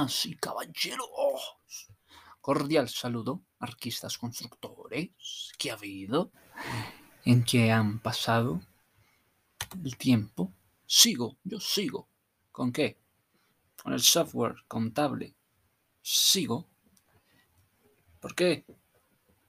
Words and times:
¡Hey, 0.00 0.06
damas 0.06 0.26
y 0.26 0.34
caballeros! 0.36 1.58
Cordial 2.40 2.88
saludo, 2.88 3.42
arquistas 3.58 4.16
constructores. 4.16 5.52
¿Qué 5.58 5.70
ha 5.70 5.74
habido? 5.74 6.32
¿En 7.26 7.44
qué 7.44 7.70
han 7.70 7.98
pasado 8.00 8.62
el 9.84 9.96
tiempo? 9.98 10.54
Sigo, 10.86 11.36
yo 11.44 11.60
sigo. 11.60 12.08
¿Con 12.50 12.72
qué? 12.72 12.98
Con 13.82 13.92
el 13.92 14.00
software 14.00 14.54
contable. 14.66 15.34
Sigo. 16.00 16.66
¿Por 18.20 18.34
qué? 18.34 18.64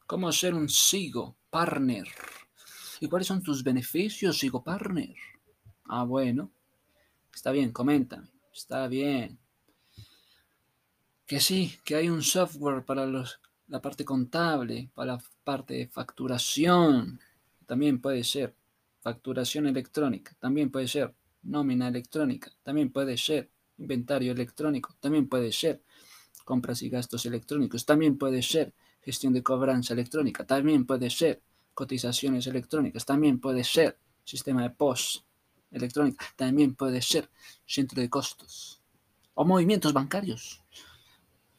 ¿Cómo 0.06 0.34
ser 0.34 0.54
un 0.54 0.68
sigo 0.68 1.38
partner? 1.50 2.08
¿Y 3.00 3.08
cuáles 3.08 3.28
son 3.28 3.42
tus 3.42 3.64
beneficios, 3.64 4.38
sigo 4.38 4.62
partner? 4.62 5.16
Ah, 5.86 6.04
bueno. 6.04 6.52
Está 7.34 7.52
bien, 7.52 7.72
coméntame. 7.72 8.28
Está 8.52 8.88
bien. 8.90 9.41
Que 11.31 11.40
sí, 11.40 11.77
que 11.85 11.95
hay 11.95 12.09
un 12.09 12.23
software 12.23 12.84
para 12.84 13.05
los, 13.05 13.39
la 13.70 13.81
parte 13.81 14.03
contable, 14.03 14.89
para 14.94 15.13
la 15.13 15.23
parte 15.45 15.76
de 15.76 15.88
facturación. 15.88 17.22
También 17.66 18.02
puede 18.02 18.26
ser 18.26 18.53
facturación 18.99 19.66
electrónica. 19.66 20.36
También 20.41 20.70
puede 20.70 20.89
ser 20.89 21.16
nómina 21.44 21.88
electrónica. 21.88 22.52
También 22.63 22.91
puede 22.91 23.17
ser 23.17 23.49
inventario 23.77 24.34
electrónico. 24.34 24.94
También 24.99 25.30
puede 25.30 25.53
ser 25.53 25.81
compras 26.44 26.81
y 26.81 26.89
gastos 26.89 27.25
electrónicos. 27.25 27.86
También 27.86 28.17
puede 28.17 28.41
ser 28.41 28.73
gestión 29.02 29.31
de 29.31 29.41
cobranza 29.41 29.94
electrónica. 29.94 30.45
También 30.45 30.86
puede 30.86 31.09
ser 31.09 31.41
cotizaciones 31.73 32.45
electrónicas. 32.45 33.06
También 33.06 33.39
puede 33.39 33.63
ser 33.63 33.97
sistema 34.25 34.63
de 34.63 34.72
post 34.72 35.23
electrónica. 35.72 36.25
También 36.36 36.75
puede 36.75 37.02
ser 37.02 37.30
centro 37.66 38.02
de 38.02 38.09
costos 38.09 38.81
o 39.34 39.45
movimientos 39.45 39.94
bancarios 39.94 40.61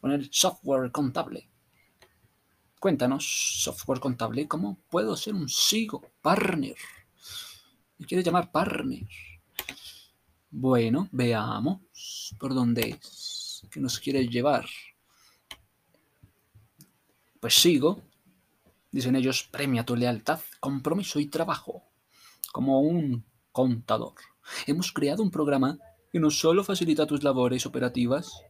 con 0.03 0.11
el 0.11 0.29
software 0.33 0.91
contable. 0.91 1.49
Cuéntanos, 2.81 3.25
software 3.63 4.01
contable, 4.01 4.49
¿cómo 4.49 4.81
puedo 4.91 5.17
ser 5.17 5.33
un 5.33 5.49
SIGO 5.49 6.03
partner? 6.21 6.75
¿Me 7.99 8.07
quieres 8.07 8.27
llamar 8.27 8.51
partner? 8.51 9.07
Bueno, 10.51 11.09
veamos 11.13 12.35
por 12.37 12.53
dónde 12.53 12.99
es 13.01 13.65
que 13.71 13.79
nos 13.79 14.01
quiere 14.01 14.27
llevar. 14.27 14.67
Pues 17.39 17.55
sigo, 17.55 18.03
dicen 18.91 19.15
ellos, 19.15 19.49
premia 19.53 19.87
tu 19.87 19.95
lealtad, 19.95 20.41
compromiso 20.59 21.21
y 21.21 21.27
trabajo, 21.27 21.85
como 22.51 22.81
un 22.81 23.25
contador. 23.53 24.15
Hemos 24.67 24.91
creado 24.91 25.23
un 25.23 25.31
programa 25.31 25.79
que 26.11 26.19
no 26.19 26.33
solo 26.33 26.65
facilita 26.65 27.07
tus 27.07 27.23
labores 27.23 27.67
operativas, 27.67 28.43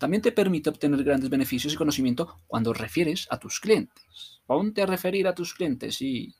también 0.00 0.22
te 0.22 0.32
permite 0.32 0.70
obtener 0.70 1.04
grandes 1.04 1.28
beneficios 1.28 1.74
y 1.74 1.76
conocimiento 1.76 2.40
cuando 2.46 2.72
refieres 2.72 3.26
a 3.28 3.38
tus 3.38 3.60
clientes. 3.60 4.40
Ponte 4.46 4.80
a 4.80 4.86
referir 4.86 5.28
a 5.28 5.34
tus 5.34 5.52
clientes 5.52 6.00
y, 6.00 6.34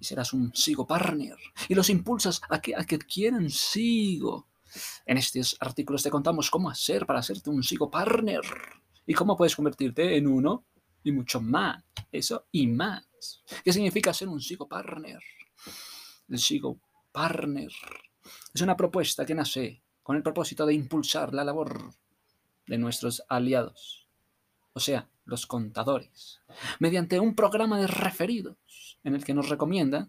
serás 0.00 0.32
un 0.32 0.54
Sigo 0.54 0.86
Partner. 0.86 1.34
Y 1.68 1.74
los 1.74 1.90
impulsas 1.90 2.40
a 2.48 2.60
que, 2.60 2.76
a 2.76 2.78
adquieran 2.78 3.50
Sigo. 3.50 4.46
En 5.04 5.18
estos 5.18 5.56
artículos 5.58 6.04
te 6.04 6.10
contamos 6.10 6.50
cómo 6.50 6.70
hacer 6.70 7.04
para 7.04 7.18
hacerte 7.18 7.50
un 7.50 7.64
Sigo 7.64 7.90
Partner 7.90 8.42
y 9.04 9.12
cómo 9.12 9.36
puedes 9.36 9.56
convertirte 9.56 10.16
en 10.16 10.28
uno 10.28 10.64
y 11.02 11.10
mucho 11.10 11.40
más. 11.40 11.82
Eso 12.12 12.46
y 12.52 12.68
más. 12.68 13.42
¿Qué 13.64 13.72
significa 13.72 14.14
ser 14.14 14.28
un 14.28 14.40
Sigo 14.40 14.68
Partner? 14.68 15.18
El 16.28 16.38
Sigo 16.38 16.78
Partner 17.10 17.72
es 18.54 18.60
una 18.60 18.76
propuesta 18.76 19.26
que 19.26 19.34
nace 19.34 19.82
con 20.00 20.14
el 20.14 20.22
propósito 20.22 20.64
de 20.64 20.74
impulsar 20.74 21.34
la 21.34 21.42
labor 21.42 21.92
de 22.68 22.78
nuestros 22.78 23.24
aliados, 23.28 24.06
o 24.72 24.80
sea, 24.80 25.08
los 25.24 25.46
contadores, 25.46 26.40
mediante 26.78 27.20
un 27.20 27.34
programa 27.34 27.78
de 27.78 27.86
referidos 27.86 28.98
en 29.04 29.14
el 29.14 29.24
que 29.24 29.34
nos 29.34 29.48
recomienda, 29.48 30.08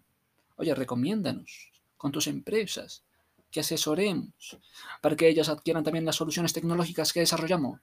oye, 0.56 0.74
recomiéndanos 0.74 1.72
con 1.96 2.12
tus 2.12 2.26
empresas, 2.26 3.04
que 3.50 3.60
asesoremos 3.60 4.58
para 5.00 5.16
que 5.16 5.28
ellas 5.28 5.48
adquieran 5.48 5.82
también 5.82 6.04
las 6.04 6.16
soluciones 6.16 6.52
tecnológicas 6.52 7.12
que 7.12 7.20
desarrollamos. 7.20 7.80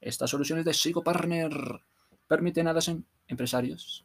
Estas 0.00 0.28
soluciones 0.28 0.64
de 0.66 0.74
Sigo 0.74 1.02
Partner 1.02 1.50
permiten 2.28 2.68
a 2.68 2.74
los 2.74 2.88
em-, 2.88 3.02
empresarios 3.26 4.04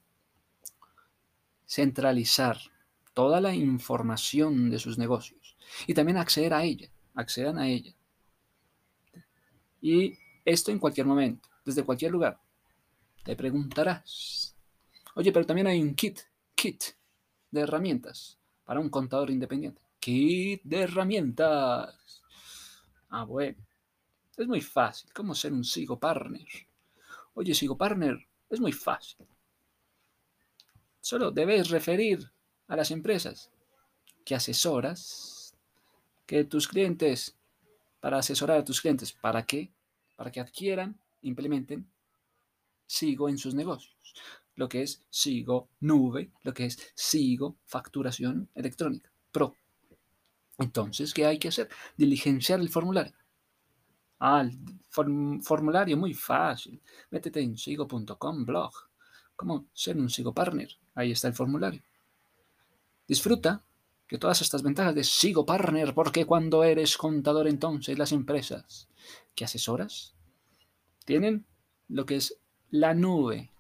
centralizar 1.68 2.58
toda 3.14 3.42
la 3.42 3.54
información 3.54 4.72
de 4.72 4.80
sus 4.80 4.98
negocios 4.98 5.58
y 5.86 5.94
también 5.94 6.18
acceder 6.18 6.54
a 6.54 6.64
ella, 6.64 6.90
accedan 7.14 7.60
a 7.60 7.68
ella 7.68 7.94
y 9.82 10.18
esto 10.46 10.72
en 10.72 10.80
cualquier 10.80 11.06
momento, 11.06 11.50
desde 11.66 11.84
cualquier 11.84 12.12
lugar. 12.12 12.40
Te 13.24 13.36
preguntarás, 13.36 14.56
oye, 15.16 15.32
pero 15.32 15.46
también 15.46 15.68
hay 15.68 15.82
un 15.82 15.96
kit, 15.96 16.20
kit 16.56 16.84
de 17.52 17.62
herramientas 17.62 18.40
para 18.66 18.80
un 18.80 18.90
contador 18.90 19.30
independiente. 19.30 19.82
Kit 20.00 20.62
de 20.64 20.82
herramientas. 20.82 22.24
Ah, 23.10 23.24
bueno. 23.26 23.58
Es 24.38 24.48
muy 24.48 24.62
fácil. 24.62 25.12
¿Cómo 25.14 25.36
ser 25.36 25.52
un 25.52 25.66
Sigo 25.66 26.00
Partner? 26.00 26.48
Oye, 27.34 27.54
Sigo 27.54 27.78
Partner, 27.78 28.18
es 28.50 28.60
muy 28.60 28.72
fácil. 28.72 29.28
Solo 31.02 31.32
debes 31.32 31.70
referir 31.70 32.32
a 32.68 32.76
las 32.76 32.92
empresas 32.92 33.52
que 34.24 34.36
asesoras, 34.36 35.56
que 36.26 36.44
tus 36.44 36.68
clientes 36.68 37.39
para 38.00 38.18
asesorar 38.18 38.58
a 38.58 38.66
tus 38.66 38.82
clientes. 38.82 39.14
¿Para 39.14 39.46
qué? 39.46 39.72
Para 40.16 40.32
que 40.32 40.40
adquieran, 40.40 41.00
implementen 41.22 41.90
Sigo 42.86 43.30
en 43.30 43.38
sus 43.38 43.54
negocios. 43.54 43.96
Lo 44.56 44.68
que 44.68 44.82
es 44.82 45.06
Sigo 45.10 45.70
Nube, 45.80 46.32
lo 46.44 46.54
que 46.54 46.66
es 46.66 46.92
Sigo 46.96 47.58
Facturación 47.66 48.50
Electrónica 48.56 49.12
Pro. 49.32 49.56
Entonces, 50.58 51.14
¿qué 51.14 51.26
hay 51.26 51.38
que 51.40 51.50
hacer? 51.50 51.70
Diligenciar 51.96 52.60
el 52.60 52.70
formulario. 52.70 53.14
Ah, 54.20 54.42
el 54.42 55.42
formulario 55.42 55.96
muy 55.96 56.14
fácil. 56.14 56.82
Métete 57.12 57.42
en 57.42 57.58
sigo.com 57.58 58.46
blog. 58.46 58.74
¿Cómo 59.36 59.68
ser 59.72 59.98
un 59.98 60.10
Sigo 60.10 60.34
Partner? 60.34 60.70
Ahí 60.96 61.12
está 61.12 61.30
el 61.30 61.34
formulario. 61.34 61.82
Disfruta 63.08 63.64
que 64.10 64.18
todas 64.18 64.42
estas 64.42 64.64
ventajas 64.64 64.96
de 64.96 65.04
Sigo 65.04 65.46
Partner, 65.46 65.94
porque 65.94 66.26
cuando 66.26 66.64
eres 66.64 66.98
contador 66.98 67.48
entonces 67.48 67.96
las 67.98 68.12
empresas 68.12 68.90
que 69.36 69.46
asesoras 69.46 70.16
tienen 71.06 71.46
lo 71.90 72.08
que 72.08 72.16
es 72.16 72.36
la 72.72 72.96
nube, 72.96 73.52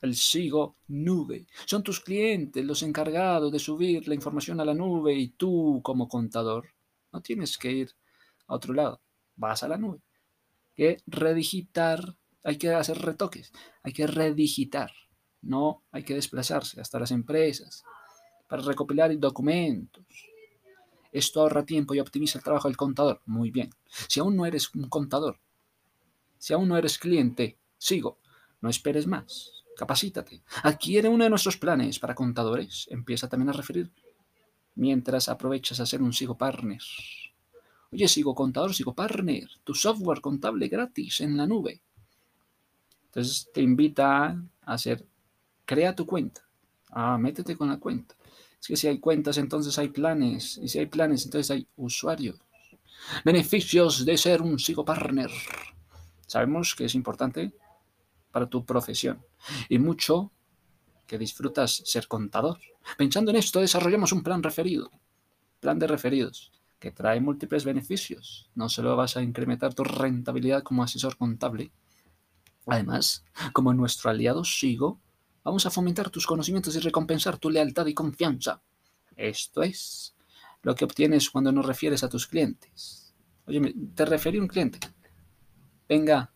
el 0.00 0.16
Sigo 0.16 0.76
Nube. 0.88 1.46
Son 1.66 1.82
tus 1.82 2.00
clientes 2.00 2.64
los 2.64 2.82
encargados 2.82 3.52
de 3.52 3.58
subir 3.58 4.08
la 4.08 4.14
información 4.14 4.58
a 4.58 4.64
la 4.64 4.72
nube 4.72 5.12
y 5.14 5.28
tú 5.28 5.82
como 5.84 6.08
contador 6.08 6.68
no 7.12 7.20
tienes 7.20 7.58
que 7.58 7.70
ir 7.70 7.90
a 8.46 8.54
otro 8.54 8.72
lado, 8.72 9.02
vas 9.36 9.62
a 9.64 9.68
la 9.68 9.76
nube. 9.76 10.00
Que 10.74 10.96
redigitar, 11.06 12.16
hay 12.42 12.56
que 12.56 12.70
hacer 12.70 12.98
retoques, 13.02 13.52
hay 13.82 13.92
que 13.92 14.06
redigitar, 14.06 14.92
no 15.42 15.82
hay 15.92 16.04
que 16.04 16.14
desplazarse 16.14 16.80
hasta 16.80 16.98
las 16.98 17.10
empresas 17.10 17.84
para 18.48 18.62
recopilar 18.62 19.16
documentos. 19.18 20.04
Esto 21.12 21.40
ahorra 21.40 21.64
tiempo 21.64 21.94
y 21.94 22.00
optimiza 22.00 22.38
el 22.38 22.44
trabajo 22.44 22.68
del 22.68 22.76
contador. 22.76 23.20
Muy 23.26 23.50
bien. 23.50 23.70
Si 24.08 24.20
aún 24.20 24.36
no 24.36 24.46
eres 24.46 24.74
un 24.74 24.88
contador, 24.88 25.38
si 26.38 26.52
aún 26.52 26.68
no 26.68 26.76
eres 26.76 26.98
cliente, 26.98 27.56
sigo. 27.78 28.18
No 28.60 28.68
esperes 28.68 29.06
más. 29.06 29.64
Capacítate. 29.76 30.42
Adquiere 30.62 31.08
uno 31.08 31.24
de 31.24 31.30
nuestros 31.30 31.56
planes 31.56 31.98
para 31.98 32.14
contadores. 32.14 32.86
Empieza 32.90 33.28
también 33.28 33.50
a 33.50 33.52
referir 33.52 33.90
mientras 34.74 35.28
aprovechas 35.28 35.80
a 35.80 35.86
ser 35.86 36.02
un 36.02 36.12
Sigo 36.12 36.36
Partner. 36.36 36.80
Oye, 37.92 38.08
Sigo 38.08 38.34
Contador, 38.34 38.74
Sigo 38.74 38.94
Partner, 38.94 39.48
tu 39.62 39.74
software 39.74 40.20
contable 40.20 40.68
gratis 40.68 41.20
en 41.20 41.36
la 41.36 41.46
nube. 41.46 41.80
Entonces 43.06 43.48
te 43.52 43.62
invita 43.62 44.26
a 44.26 44.72
hacer, 44.72 45.06
crea 45.64 45.94
tu 45.94 46.06
cuenta. 46.06 46.42
Ah, 46.94 47.18
métete 47.18 47.56
con 47.56 47.68
la 47.68 47.78
cuenta. 47.78 48.14
Es 48.60 48.68
que 48.68 48.76
si 48.76 48.86
hay 48.86 48.98
cuentas, 48.98 49.36
entonces 49.36 49.76
hay 49.78 49.88
planes. 49.88 50.58
Y 50.62 50.68
si 50.68 50.78
hay 50.78 50.86
planes, 50.86 51.24
entonces 51.24 51.50
hay 51.50 51.66
usuarios. 51.76 52.38
Beneficios 53.24 54.06
de 54.06 54.16
ser 54.16 54.40
un 54.40 54.58
psicopartner. 54.58 55.30
Sabemos 56.26 56.74
que 56.74 56.84
es 56.84 56.94
importante 56.94 57.52
para 58.30 58.46
tu 58.46 58.64
profesión. 58.64 59.20
Y 59.68 59.78
mucho 59.78 60.30
que 61.06 61.18
disfrutas 61.18 61.82
ser 61.84 62.06
contador. 62.06 62.58
Pensando 62.96 63.30
en 63.32 63.38
esto, 63.38 63.60
desarrollamos 63.60 64.12
un 64.12 64.22
plan 64.22 64.42
referido. 64.42 64.90
Plan 65.60 65.78
de 65.78 65.88
referidos 65.88 66.52
que 66.78 66.92
trae 66.92 67.20
múltiples 67.20 67.64
beneficios. 67.64 68.50
No 68.54 68.68
solo 68.68 68.94
vas 68.94 69.16
a 69.16 69.22
incrementar 69.22 69.72
tu 69.72 69.84
rentabilidad 69.84 70.62
como 70.62 70.82
asesor 70.82 71.16
contable. 71.16 71.72
Además, 72.66 73.24
como 73.52 73.72
nuestro 73.72 74.10
aliado 74.10 74.44
Sigo, 74.44 75.00
Vamos 75.44 75.66
a 75.66 75.70
fomentar 75.70 76.08
tus 76.08 76.26
conocimientos 76.26 76.74
y 76.74 76.80
recompensar 76.80 77.36
tu 77.36 77.50
lealtad 77.50 77.84
y 77.84 77.92
confianza. 77.92 78.62
Esto 79.14 79.62
es 79.62 80.16
lo 80.62 80.74
que 80.74 80.86
obtienes 80.86 81.28
cuando 81.28 81.52
nos 81.52 81.66
refieres 81.66 82.02
a 82.02 82.08
tus 82.08 82.26
clientes. 82.26 83.14
Oye, 83.46 83.74
te 83.94 84.06
referí 84.06 84.38
a 84.38 84.40
un 84.40 84.48
cliente. 84.48 84.80
Venga, 85.86 86.32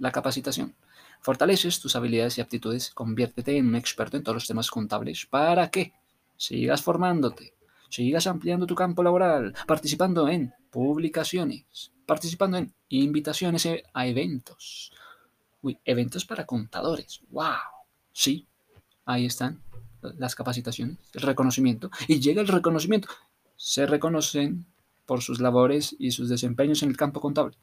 la 0.00 0.10
capacitación. 0.10 0.74
Fortaleces 1.20 1.78
tus 1.78 1.94
habilidades 1.94 2.38
y 2.38 2.40
aptitudes, 2.40 2.90
conviértete 2.90 3.56
en 3.56 3.68
un 3.68 3.76
experto 3.76 4.16
en 4.16 4.24
todos 4.24 4.34
los 4.34 4.46
temas 4.48 4.70
contables. 4.70 5.24
¿Para 5.26 5.70
qué? 5.70 5.92
Sigas 6.36 6.82
formándote, 6.82 7.54
sigas 7.88 8.26
ampliando 8.26 8.66
tu 8.66 8.74
campo 8.74 9.04
laboral, 9.04 9.54
participando 9.68 10.28
en 10.28 10.52
publicaciones, 10.70 11.92
participando 12.06 12.58
en 12.58 12.74
invitaciones 12.88 13.68
a 13.94 14.06
eventos. 14.06 14.92
Uy, 15.62 15.78
eventos 15.84 16.24
para 16.24 16.44
contadores. 16.44 17.20
¡Wow! 17.30 17.54
Sí, 18.12 18.47
ahí 19.08 19.24
están 19.24 19.60
las 20.18 20.34
capacitaciones, 20.34 20.98
el 21.14 21.22
reconocimiento. 21.22 21.90
Y 22.06 22.20
llega 22.20 22.40
el 22.40 22.48
reconocimiento. 22.48 23.08
Se 23.56 23.86
reconocen 23.86 24.66
por 25.06 25.22
sus 25.22 25.40
labores 25.40 25.96
y 25.98 26.12
sus 26.12 26.28
desempeños 26.28 26.82
en 26.82 26.90
el 26.90 26.96
campo 26.96 27.20
contable, 27.20 27.56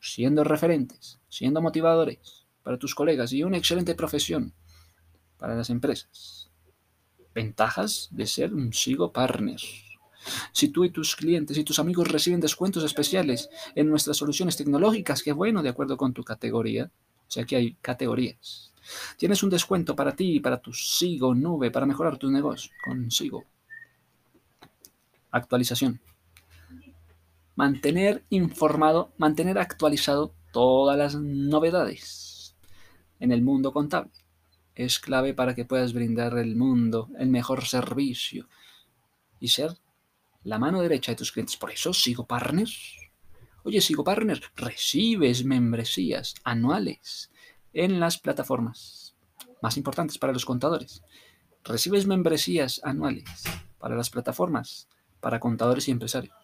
siendo 0.00 0.44
referentes, 0.44 1.18
siendo 1.28 1.62
motivadores 1.62 2.46
para 2.62 2.78
tus 2.78 2.94
colegas 2.94 3.32
y 3.32 3.42
una 3.42 3.56
excelente 3.56 3.94
profesión 3.94 4.52
para 5.38 5.54
las 5.56 5.70
empresas. 5.70 6.50
Ventajas 7.34 8.08
de 8.10 8.26
ser 8.26 8.52
un 8.52 8.72
SIGO 8.72 9.12
Partner. 9.12 9.60
Si 10.52 10.68
tú 10.68 10.84
y 10.84 10.90
tus 10.90 11.16
clientes 11.16 11.56
y 11.56 11.64
tus 11.64 11.78
amigos 11.78 12.08
reciben 12.08 12.40
descuentos 12.40 12.84
especiales 12.84 13.48
en 13.74 13.88
nuestras 13.88 14.18
soluciones 14.18 14.58
tecnológicas, 14.58 15.22
qué 15.22 15.32
bueno, 15.32 15.62
de 15.62 15.70
acuerdo 15.70 15.96
con 15.96 16.12
tu 16.12 16.22
categoría. 16.22 16.90
O 17.26 17.30
sea 17.32 17.44
que 17.44 17.56
hay 17.56 17.74
categorías. 17.80 18.69
Tienes 19.16 19.42
un 19.42 19.50
descuento 19.50 19.94
para 19.94 20.14
ti 20.14 20.36
y 20.36 20.40
para 20.40 20.60
tu 20.60 20.72
SIGO 20.72 21.34
nube 21.34 21.70
para 21.70 21.86
mejorar 21.86 22.18
tu 22.18 22.30
negocio 22.30 22.70
con 22.84 23.10
SIGO. 23.10 23.44
Actualización 25.32 26.00
mantener 27.60 28.24
informado, 28.30 29.12
mantener 29.18 29.58
actualizado 29.58 30.34
todas 30.50 30.96
las 30.96 31.14
novedades 31.14 32.56
en 33.18 33.32
el 33.32 33.42
mundo 33.42 33.70
contable. 33.74 34.12
Es 34.74 34.98
clave 34.98 35.34
para 35.34 35.54
que 35.54 35.66
puedas 35.66 35.92
brindar 35.92 36.38
al 36.38 36.56
mundo 36.56 37.10
el 37.18 37.28
mejor 37.28 37.66
servicio 37.66 38.48
y 39.38 39.48
ser 39.48 39.76
la 40.42 40.58
mano 40.58 40.80
derecha 40.80 41.12
de 41.12 41.16
tus 41.16 41.32
clientes. 41.32 41.58
Por 41.58 41.70
eso 41.70 41.92
sigo 41.92 42.26
partners. 42.26 42.96
Oye, 43.62 43.82
sigo 43.82 44.04
partners, 44.04 44.40
recibes 44.56 45.44
membresías 45.44 46.36
anuales 46.44 47.30
en 47.72 48.00
las 48.00 48.18
plataformas 48.18 49.14
más 49.62 49.76
importantes 49.76 50.18
para 50.18 50.32
los 50.32 50.44
contadores. 50.44 51.02
Recibes 51.64 52.06
membresías 52.06 52.80
anuales 52.84 53.44
para 53.78 53.96
las 53.96 54.10
plataformas, 54.10 54.88
para 55.20 55.40
contadores 55.40 55.88
y 55.88 55.90
empresarios. 55.90 56.34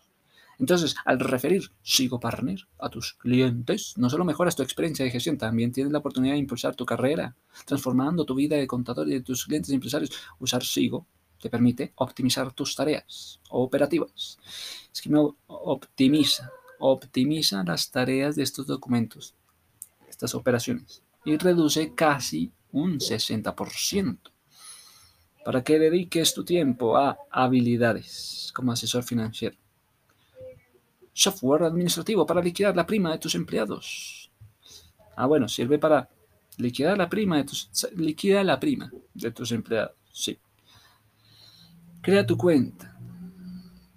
Entonces, 0.58 0.94
al 1.04 1.20
referir 1.20 1.70
Sigo 1.82 2.18
Partner 2.18 2.66
a 2.78 2.88
tus 2.88 3.12
clientes, 3.14 3.92
no 3.96 4.08
solo 4.08 4.24
mejoras 4.24 4.56
tu 4.56 4.62
experiencia 4.62 5.04
de 5.04 5.10
gestión, 5.10 5.36
también 5.36 5.70
tienes 5.70 5.92
la 5.92 5.98
oportunidad 5.98 6.34
de 6.34 6.40
impulsar 6.40 6.74
tu 6.74 6.86
carrera, 6.86 7.36
transformando 7.66 8.24
tu 8.24 8.34
vida 8.34 8.56
de 8.56 8.66
contador 8.66 9.08
y 9.08 9.12
de 9.12 9.20
tus 9.20 9.44
clientes 9.44 9.70
y 9.70 9.74
empresarios. 9.74 10.10
Usar 10.38 10.64
Sigo 10.64 11.06
te 11.40 11.50
permite 11.50 11.92
optimizar 11.96 12.52
tus 12.52 12.74
tareas 12.74 13.38
operativas. 13.50 14.38
Es 14.90 15.02
que 15.02 15.10
me 15.10 15.20
optimiza, 15.46 16.50
optimiza 16.78 17.62
las 17.62 17.90
tareas 17.90 18.36
de 18.36 18.42
estos 18.42 18.66
documentos, 18.66 19.34
estas 20.08 20.34
operaciones, 20.34 21.02
y 21.26 21.36
reduce 21.36 21.94
casi 21.94 22.50
un 22.72 22.98
60% 22.98 24.18
para 25.44 25.62
que 25.62 25.78
dediques 25.78 26.32
tu 26.32 26.44
tiempo 26.44 26.96
a 26.96 27.18
habilidades 27.30 28.50
como 28.54 28.72
asesor 28.72 29.04
financiero 29.04 29.58
software 31.16 31.62
administrativo 31.62 32.26
para 32.26 32.42
liquidar 32.42 32.76
la 32.76 32.84
prima 32.84 33.10
de 33.10 33.18
tus 33.18 33.34
empleados. 33.34 34.30
Ah, 35.16 35.24
bueno, 35.24 35.48
sirve 35.48 35.78
para 35.78 36.10
liquidar 36.58 36.98
la 36.98 37.08
prima 37.08 37.38
de 37.38 37.44
tus 37.44 37.70
liquida 37.96 38.44
la 38.44 38.60
prima 38.60 38.92
de 39.14 39.30
tus 39.30 39.50
empleados. 39.52 39.96
Sí. 40.12 40.38
Crea 42.02 42.26
tu 42.26 42.36
cuenta. 42.36 42.94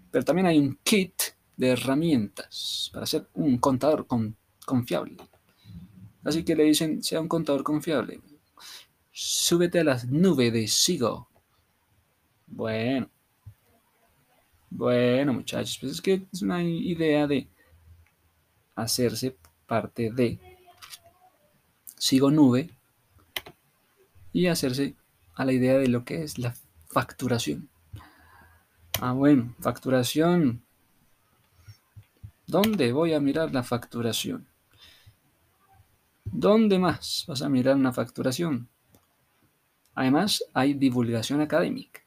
Pero 0.10 0.24
también 0.24 0.48
hay 0.48 0.60
un 0.60 0.80
kit 0.82 1.22
de 1.58 1.72
herramientas 1.72 2.90
para 2.94 3.06
ser 3.06 3.28
un 3.34 3.58
contador 3.58 4.08
confiable. 4.66 5.18
Así 6.24 6.44
que 6.44 6.56
le 6.56 6.66
dicen, 6.66 7.02
sea 7.04 7.22
un 7.22 7.28
contador 7.28 7.64
confiable. 7.64 8.20
Súbete 9.12 9.80
a 9.80 9.84
las 9.84 10.06
nubes 10.08 10.52
de 10.54 10.68
Sigo. 10.68 11.30
Bueno, 12.48 13.10
bueno, 14.70 15.34
muchachos, 15.34 15.78
pues 15.80 15.94
es 15.94 16.02
que 16.02 16.28
es 16.32 16.42
una 16.42 16.64
idea 16.64 17.26
de 17.28 17.48
hacerse 18.76 19.36
parte 19.66 20.12
de 20.12 20.40
Sigo 21.98 22.32
Nube 22.32 22.70
y 24.32 24.48
hacerse 24.48 24.96
a 25.36 25.46
la 25.46 25.54
idea 25.54 25.78
de 25.78 25.88
lo 25.88 26.06
que 26.06 26.24
es 26.24 26.38
la 26.38 26.54
facturación. 26.88 27.70
Ah, 29.02 29.14
bueno, 29.14 29.56
facturación. 29.60 30.64
¿Dónde 32.46 32.92
voy 32.92 33.14
a 33.14 33.20
mirar 33.20 33.54
la 33.54 33.64
facturación? 33.64 34.49
¿Dónde 36.40 36.80
más 36.80 37.26
vas 37.28 37.42
a 37.42 37.50
mirar 37.50 37.76
una 37.76 37.92
facturación? 37.92 38.70
Además, 39.94 40.42
hay 40.54 40.74
divulgación 40.74 41.42
académica. 41.42 42.00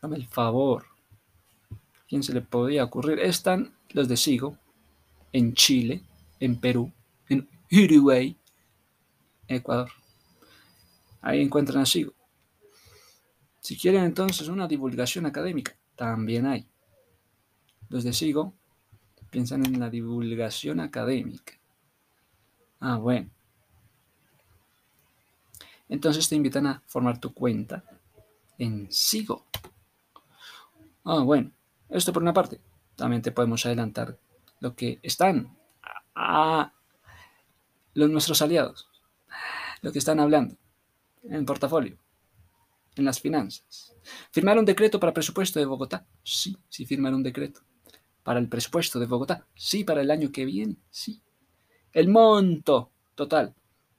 Dame 0.00 0.16
el 0.16 0.26
favor. 0.26 0.86
¿Quién 2.08 2.22
se 2.22 2.32
le 2.32 2.40
podía 2.40 2.82
ocurrir? 2.82 3.18
Están 3.18 3.74
los 3.90 4.08
de 4.08 4.16
Sigo, 4.16 4.56
en 5.34 5.52
Chile, 5.52 6.02
en 6.40 6.60
Perú, 6.60 6.90
en 7.28 7.46
Uruguay, 7.70 8.34
Ecuador. 9.46 9.90
Ahí 11.20 11.42
encuentran 11.42 11.82
a 11.82 11.86
Sigo. 11.86 12.14
Si 13.60 13.76
quieren 13.76 14.04
entonces 14.04 14.48
una 14.48 14.66
divulgación 14.66 15.26
académica, 15.26 15.76
también 15.94 16.46
hay. 16.46 16.66
Los 17.90 18.02
de 18.02 18.14
Sigo 18.14 18.54
piensan 19.28 19.66
en 19.66 19.78
la 19.78 19.90
divulgación 19.90 20.80
académica. 20.80 21.52
Ah, 22.80 22.96
bueno. 22.96 23.28
Entonces 25.92 26.26
te 26.26 26.34
invitan 26.34 26.66
a 26.66 26.82
formar 26.86 27.20
tu 27.20 27.34
cuenta 27.34 27.84
en 28.56 28.90
Sigo. 28.90 29.44
Ah, 31.04 31.18
bueno. 31.18 31.52
Esto 31.90 32.14
por 32.14 32.22
una 32.22 32.32
parte. 32.32 32.62
También 32.96 33.20
te 33.20 33.30
podemos 33.30 33.66
adelantar 33.66 34.18
lo 34.60 34.74
que 34.74 35.00
están 35.02 35.54
a, 36.14 36.72
los, 37.92 38.08
nuestros 38.08 38.40
aliados, 38.40 38.88
lo 39.82 39.92
que 39.92 39.98
están 39.98 40.18
hablando 40.18 40.56
en 41.24 41.44
portafolio, 41.44 41.98
en 42.96 43.04
las 43.04 43.20
finanzas. 43.20 43.94
¿Firmar 44.30 44.58
un 44.58 44.64
decreto 44.64 44.98
para 44.98 45.12
presupuesto 45.12 45.58
de 45.60 45.66
Bogotá? 45.66 46.06
Sí, 46.22 46.56
sí 46.70 46.86
firmar 46.86 47.12
un 47.12 47.22
decreto. 47.22 47.60
¿Para 48.22 48.40
el 48.40 48.48
presupuesto 48.48 48.98
de 48.98 49.04
Bogotá? 49.04 49.46
Sí, 49.54 49.84
para 49.84 50.00
el 50.00 50.10
año 50.10 50.32
que 50.32 50.46
viene, 50.46 50.76
sí. 50.90 51.20
El 51.92 52.08
monto 52.08 52.92
total. 53.14 53.54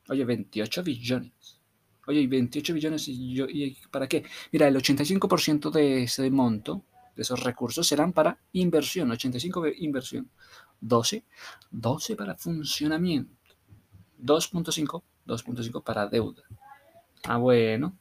Oye, 0.09 0.25
28 0.25 0.81
billones. 0.81 1.62
Oye, 2.07 2.27
28 2.27 2.73
billones 2.73 3.07
y, 3.07 3.41
y 3.41 3.77
¿para 3.89 4.07
qué? 4.07 4.23
Mira, 4.51 4.67
el 4.67 4.75
85% 4.75 5.71
de 5.71 6.03
ese 6.03 6.29
monto 6.29 6.83
de 7.15 7.21
esos 7.21 7.43
recursos 7.43 7.87
serán 7.87 8.11
para 8.11 8.37
inversión, 8.53 9.11
85 9.11 9.61
de 9.61 9.75
inversión, 9.79 10.29
12, 10.81 11.23
12 11.71 12.15
para 12.15 12.35
funcionamiento, 12.35 13.31
2.5, 14.21 15.03
2.5 15.27 15.83
para 15.83 16.07
deuda. 16.07 16.43
Ah, 17.23 17.37
bueno. 17.37 17.97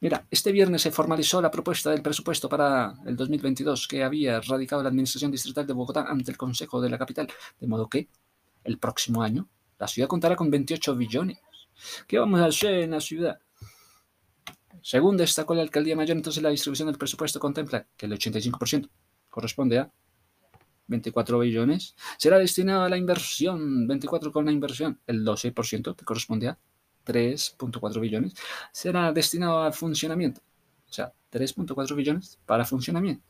Mira, 0.00 0.26
este 0.30 0.50
viernes 0.50 0.80
se 0.80 0.90
formalizó 0.90 1.42
la 1.42 1.50
propuesta 1.50 1.90
del 1.90 2.00
presupuesto 2.00 2.48
para 2.48 2.94
el 3.04 3.16
2022 3.16 3.86
que 3.86 4.02
había 4.02 4.40
radicado 4.40 4.82
la 4.82 4.88
Administración 4.88 5.30
Distrital 5.30 5.66
de 5.66 5.74
Bogotá 5.74 6.06
ante 6.08 6.30
el 6.30 6.38
Consejo 6.38 6.80
de 6.80 6.88
la 6.88 6.96
Capital, 6.96 7.28
de 7.60 7.66
modo 7.66 7.86
que 7.86 8.08
el 8.64 8.78
próximo 8.78 9.22
año 9.22 9.46
la 9.78 9.86
ciudad 9.86 10.08
contará 10.08 10.36
con 10.36 10.50
28 10.50 10.96
billones. 10.96 11.38
¿Qué 12.06 12.18
vamos 12.18 12.40
a 12.40 12.46
hacer 12.46 12.74
en 12.74 12.92
la 12.92 13.00
ciudad? 13.00 13.38
Según 14.82 15.16
destacó 15.16 15.54
la 15.54 15.62
alcaldía 15.62 15.96
mayor, 15.96 16.16
entonces 16.16 16.42
la 16.42 16.50
distribución 16.50 16.88
del 16.88 16.98
presupuesto 16.98 17.38
contempla 17.38 17.86
que 17.96 18.06
el 18.06 18.12
85% 18.12 18.88
corresponde 19.28 19.78
a 19.78 19.92
24 20.90 21.38
billones, 21.38 21.94
será 22.18 22.38
destinado 22.38 22.82
a 22.82 22.88
la 22.88 22.96
inversión, 22.96 23.86
24 23.86 24.32
con 24.32 24.44
la 24.44 24.52
inversión, 24.52 24.98
el 25.06 25.24
12% 25.24 25.94
que 25.94 26.04
corresponde 26.04 26.48
a 26.48 26.58
3.4 27.06 28.00
billones, 28.00 28.34
será 28.72 29.12
destinado 29.12 29.62
a 29.62 29.72
funcionamiento, 29.72 30.42
o 30.88 30.92
sea, 30.92 31.12
3.4 31.32 31.94
billones 31.94 32.38
para 32.44 32.64
funcionamiento. 32.64 33.24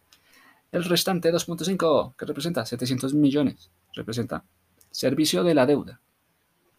El 0.73 0.85
restante 0.85 1.33
2.5, 1.33 2.17
que 2.17 2.25
representa 2.25 2.65
700 2.65 3.13
millones, 3.15 3.71
representa 3.93 4.45
servicio 4.91 5.45
de 5.45 5.55
la 5.55 5.67
deuda, 5.67 6.01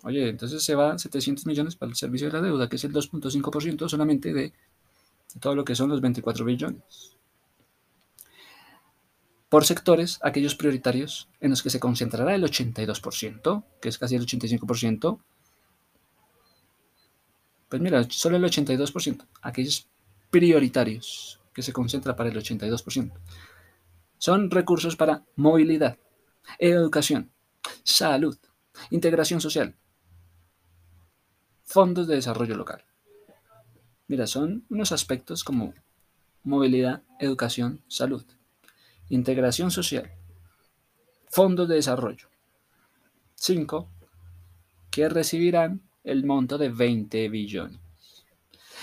Oye, 0.03 0.29
entonces 0.29 0.63
se 0.63 0.75
va 0.75 0.98
700 0.98 1.46
millones 1.46 1.75
para 1.75 1.91
el 1.91 1.96
servicio 1.96 2.27
de 2.27 2.34
la 2.34 2.41
deuda, 2.41 2.67
que 2.67 2.77
es 2.77 2.84
el 2.84 2.93
2.5% 2.93 3.88
solamente 3.88 4.34
de 4.34 4.53
todo 5.39 5.55
lo 5.55 5.63
que 5.63 5.75
son 5.75 5.89
los 5.89 6.01
24 6.01 6.43
billones. 6.46 7.15
por 9.50 9.65
sectores, 9.65 10.17
aquellos 10.22 10.55
prioritarios 10.55 11.27
en 11.41 11.50
los 11.50 11.62
que 11.62 11.70
se 11.70 11.79
concentrará 11.81 12.34
el 12.36 12.43
82%, 12.43 13.63
que 13.81 13.89
es 13.89 13.98
casi 13.98 14.15
el 14.15 14.25
85%. 14.25 15.20
Pues 17.67 17.81
mira, 17.81 18.05
solo 18.10 18.38
el 18.38 18.43
82%, 18.46 19.27
aquellos 19.41 19.88
prioritarios 20.29 21.41
que 21.53 21.63
se 21.63 21.74
concentra 21.74 22.15
para 22.15 22.29
el 22.29 22.38
82%. 22.38 23.12
Son 24.17 24.50
recursos 24.50 24.96
para 24.96 25.25
movilidad, 25.36 25.98
educación, 26.58 27.29
salud, 27.84 28.38
integración 28.89 29.41
social, 29.41 29.75
fondos 31.72 32.06
de 32.06 32.16
desarrollo 32.16 32.56
local. 32.58 32.84
Mira, 34.10 34.28
son 34.28 34.66
unos 34.70 34.92
aspectos 34.92 35.46
como 35.46 35.74
movilidad, 36.44 37.04
educación, 37.18 37.82
salud, 37.88 38.25
integración 39.08 39.72
social, 39.72 40.12
fondos 41.30 41.70
de 41.70 41.75
desarrollo. 41.75 42.28
5. 43.36 43.90
Que 44.90 45.08
recibirán 45.08 45.82
el 46.04 46.25
monto 46.25 46.58
de 46.58 46.68
20 46.68 47.30
billones. 47.30 47.80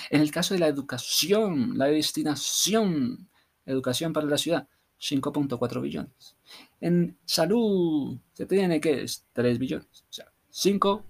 En 0.09 0.23
el 0.23 0.31
caso 0.31 0.55
de 0.55 0.61
la 0.61 0.69
educación, 0.69 1.77
la 1.77 1.87
destinación, 1.87 3.29
educación 3.67 4.15
para 4.15 4.27
la 4.27 4.39
ciudad, 4.39 4.67
5.4 4.99 5.83
billones. 5.83 6.37
En 6.81 7.19
salud, 7.27 8.19
se 8.33 8.47
tiene 8.47 8.81
que 8.81 9.05
3 9.35 9.59
billones. 9.59 10.05
O 10.09 10.13
sea, 10.13 10.33
5 10.49 11.05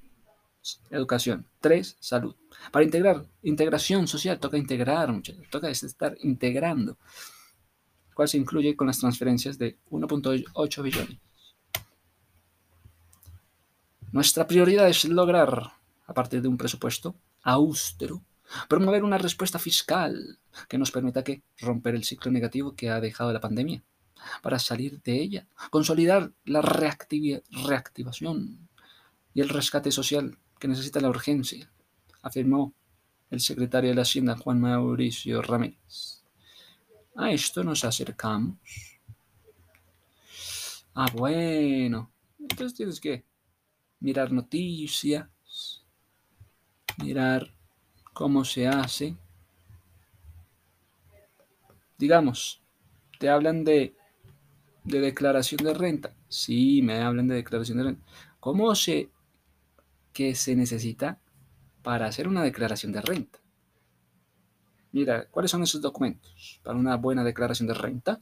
educación, 0.91 1.47
3 1.61 1.97
salud. 2.01 2.35
Para 2.71 2.85
integrar, 2.85 3.27
integración 3.43 4.07
social, 4.07 4.39
toca 4.39 4.57
integrar, 4.57 5.13
muchachos, 5.13 5.47
toca 5.51 5.71
estar 5.71 6.17
integrando, 6.21 6.97
cual 8.15 8.29
se 8.29 8.39
incluye 8.39 8.77
con 8.77 8.87
las 8.87 8.99
transferencias 8.99 9.59
de 9.59 9.79
1.8 9.91 10.83
billones. 10.83 11.19
Nuestra 14.11 14.47
prioridad 14.47 14.89
es 14.89 15.05
lograr, 15.05 15.73
a 16.07 16.15
partir 16.15 16.41
de 16.41 16.49
un 16.49 16.57
presupuesto 16.57 17.15
austero, 17.43 18.23
Promover 18.69 19.05
una 19.05 19.19
respuesta 19.19 19.59
fiscal 19.59 20.39
que 20.69 20.79
nos 20.79 20.91
permita 20.91 21.23
que 21.23 21.43
romper 21.59 21.95
el 21.95 22.05
ciclo 22.05 22.31
negativo 22.31 22.75
que 22.75 22.91
ha 22.91 23.01
dejado 23.01 23.33
la 23.33 23.41
pandemia 23.41 23.83
para 24.43 24.59
salir 24.59 25.01
de 25.03 25.21
ella, 25.21 25.47
consolidar 25.71 26.33
la 26.45 26.63
reactivación 26.63 28.69
y 29.35 29.41
el 29.41 29.49
rescate 29.49 29.93
social 29.93 30.39
que 30.59 30.69
necesita 30.69 31.01
la 31.01 31.09
urgencia, 31.09 31.71
afirmó 32.23 32.73
el 33.31 33.41
secretario 33.41 33.91
de 33.91 33.97
la 33.97 34.03
Hacienda 34.03 34.37
Juan 34.37 34.61
Mauricio 34.61 35.43
Ramírez. 35.43 36.23
A 37.17 37.31
esto 37.31 37.65
nos 37.65 37.85
acercamos. 37.85 38.57
Ah, 40.95 41.09
bueno. 41.15 42.11
Entonces 42.39 42.75
tienes 42.75 43.01
que 43.01 43.25
mirar 44.01 44.33
noticias, 44.33 45.29
mirar 47.03 47.53
cómo 48.13 48.45
se 48.45 48.67
hace. 48.67 49.17
Digamos, 51.99 52.63
te 53.19 53.29
hablan 53.29 53.65
de, 53.65 53.95
de 54.85 55.01
declaración 55.01 55.63
de 55.65 55.75
renta. 55.75 56.15
Sí, 56.29 56.81
me 56.83 57.01
hablan 57.01 57.29
de 57.29 57.37
declaración 57.37 57.79
de 57.79 57.85
renta. 57.85 58.03
¿Cómo 58.41 58.75
sé 58.75 59.11
que 60.19 60.35
se 60.35 60.57
necesita 60.57 61.21
para 61.85 62.07
hacer 62.07 62.27
una 62.27 62.43
declaración 62.43 62.91
de 62.91 63.01
renta? 63.01 63.39
Mira, 64.91 65.29
¿cuáles 65.29 65.53
son 65.53 65.63
esos 65.63 65.81
documentos 65.81 66.61
para 66.65 66.77
una 66.77 66.97
buena 66.97 67.23
declaración 67.23 67.69
de 67.69 67.75
renta? 67.75 68.19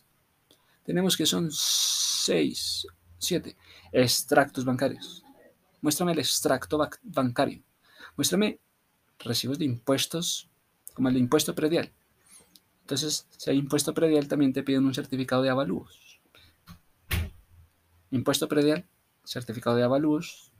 Tenemos 0.84 1.16
que 1.16 1.24
son 1.24 1.48
seis, 1.50 2.86
siete 3.16 3.56
extractos 3.92 4.66
bancarios. 4.66 5.24
Muéstrame 5.80 6.12
el 6.12 6.18
extracto 6.18 6.78
bancario. 7.02 7.62
Muéstrame 8.14 8.60
recibos 9.18 9.58
de 9.58 9.64
impuestos, 9.64 10.50
como 10.92 11.08
el 11.08 11.16
impuesto 11.16 11.54
predial. 11.54 11.90
Entonces, 12.82 13.26
si 13.38 13.48
hay 13.48 13.56
impuesto 13.56 13.94
predial, 13.94 14.28
también 14.28 14.52
te 14.52 14.62
piden 14.62 14.84
un 14.84 14.92
certificado 14.92 15.40
de 15.40 15.48
avalúos. 15.48 16.20
Impuesto 18.10 18.48
predial, 18.48 18.86
certificado 19.24 19.76
de 19.76 19.84
avalúos. 19.84 20.52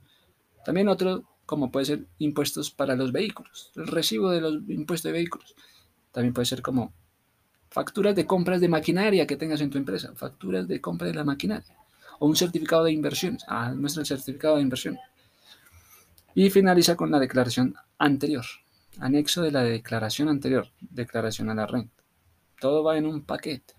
También 0.67 0.89
otro, 0.89 1.23
como 1.45 1.71
puede 1.71 1.85
ser 1.85 2.07
impuestos 2.17 2.71
para 2.71 2.97
los 2.97 3.13
vehículos, 3.13 3.71
el 3.77 3.87
recibo 3.87 4.31
de 4.31 4.41
los 4.41 4.55
impuestos 4.67 5.03
de 5.03 5.13
vehículos. 5.13 5.55
También 6.11 6.33
puede 6.33 6.45
ser 6.45 6.61
como 6.61 6.91
facturas 7.69 8.13
de 8.17 8.25
compras 8.25 8.59
de 8.59 8.67
maquinaria 8.67 9.25
que 9.25 9.37
tengas 9.37 9.61
en 9.61 9.69
tu 9.69 9.77
empresa, 9.77 10.13
facturas 10.13 10.67
de 10.67 10.81
compra 10.81 11.07
de 11.07 11.13
la 11.13 11.23
maquinaria. 11.23 11.73
O 12.19 12.27
un 12.27 12.35
certificado 12.35 12.83
de 12.83 12.91
inversiones. 12.91 13.45
Ah, 13.47 13.73
muestra 13.73 14.01
el 14.01 14.07
certificado 14.07 14.57
de 14.57 14.63
inversión. 14.63 14.99
Y 16.35 16.49
finaliza 16.49 16.97
con 16.97 17.11
la 17.11 17.19
declaración 17.19 17.73
anterior, 17.97 18.43
anexo 18.99 19.43
de 19.43 19.51
la 19.51 19.63
declaración 19.63 20.27
anterior, 20.27 20.67
declaración 20.81 21.49
a 21.49 21.55
la 21.55 21.65
renta. 21.65 22.03
Todo 22.59 22.83
va 22.83 22.97
en 22.97 23.05
un 23.05 23.23
paquete. 23.23 23.73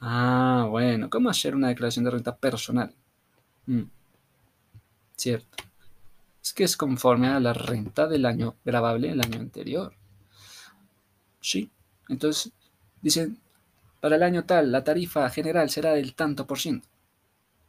Ah, 0.00 0.66
bueno, 0.68 1.08
¿cómo 1.08 1.30
hacer 1.30 1.54
una 1.54 1.68
declaración 1.68 2.04
de 2.04 2.10
renta 2.10 2.34
personal? 2.34 2.92
Mm, 3.66 3.84
cierto. 5.14 5.62
Es 6.42 6.52
que 6.52 6.64
es 6.64 6.76
conforme 6.76 7.28
a 7.28 7.38
la 7.40 7.52
renta 7.52 8.08
del 8.08 8.26
año 8.26 8.56
grabable 8.64 9.10
el 9.10 9.20
año 9.20 9.38
anterior. 9.38 9.94
Sí. 11.40 11.70
Entonces, 12.08 12.52
dicen, 13.00 13.38
para 14.00 14.16
el 14.16 14.22
año 14.24 14.44
tal, 14.44 14.72
la 14.72 14.82
tarifa 14.82 15.30
general 15.30 15.70
será 15.70 15.92
del 15.92 16.14
tanto 16.14 16.46
por 16.46 16.58
ciento. 16.58 16.88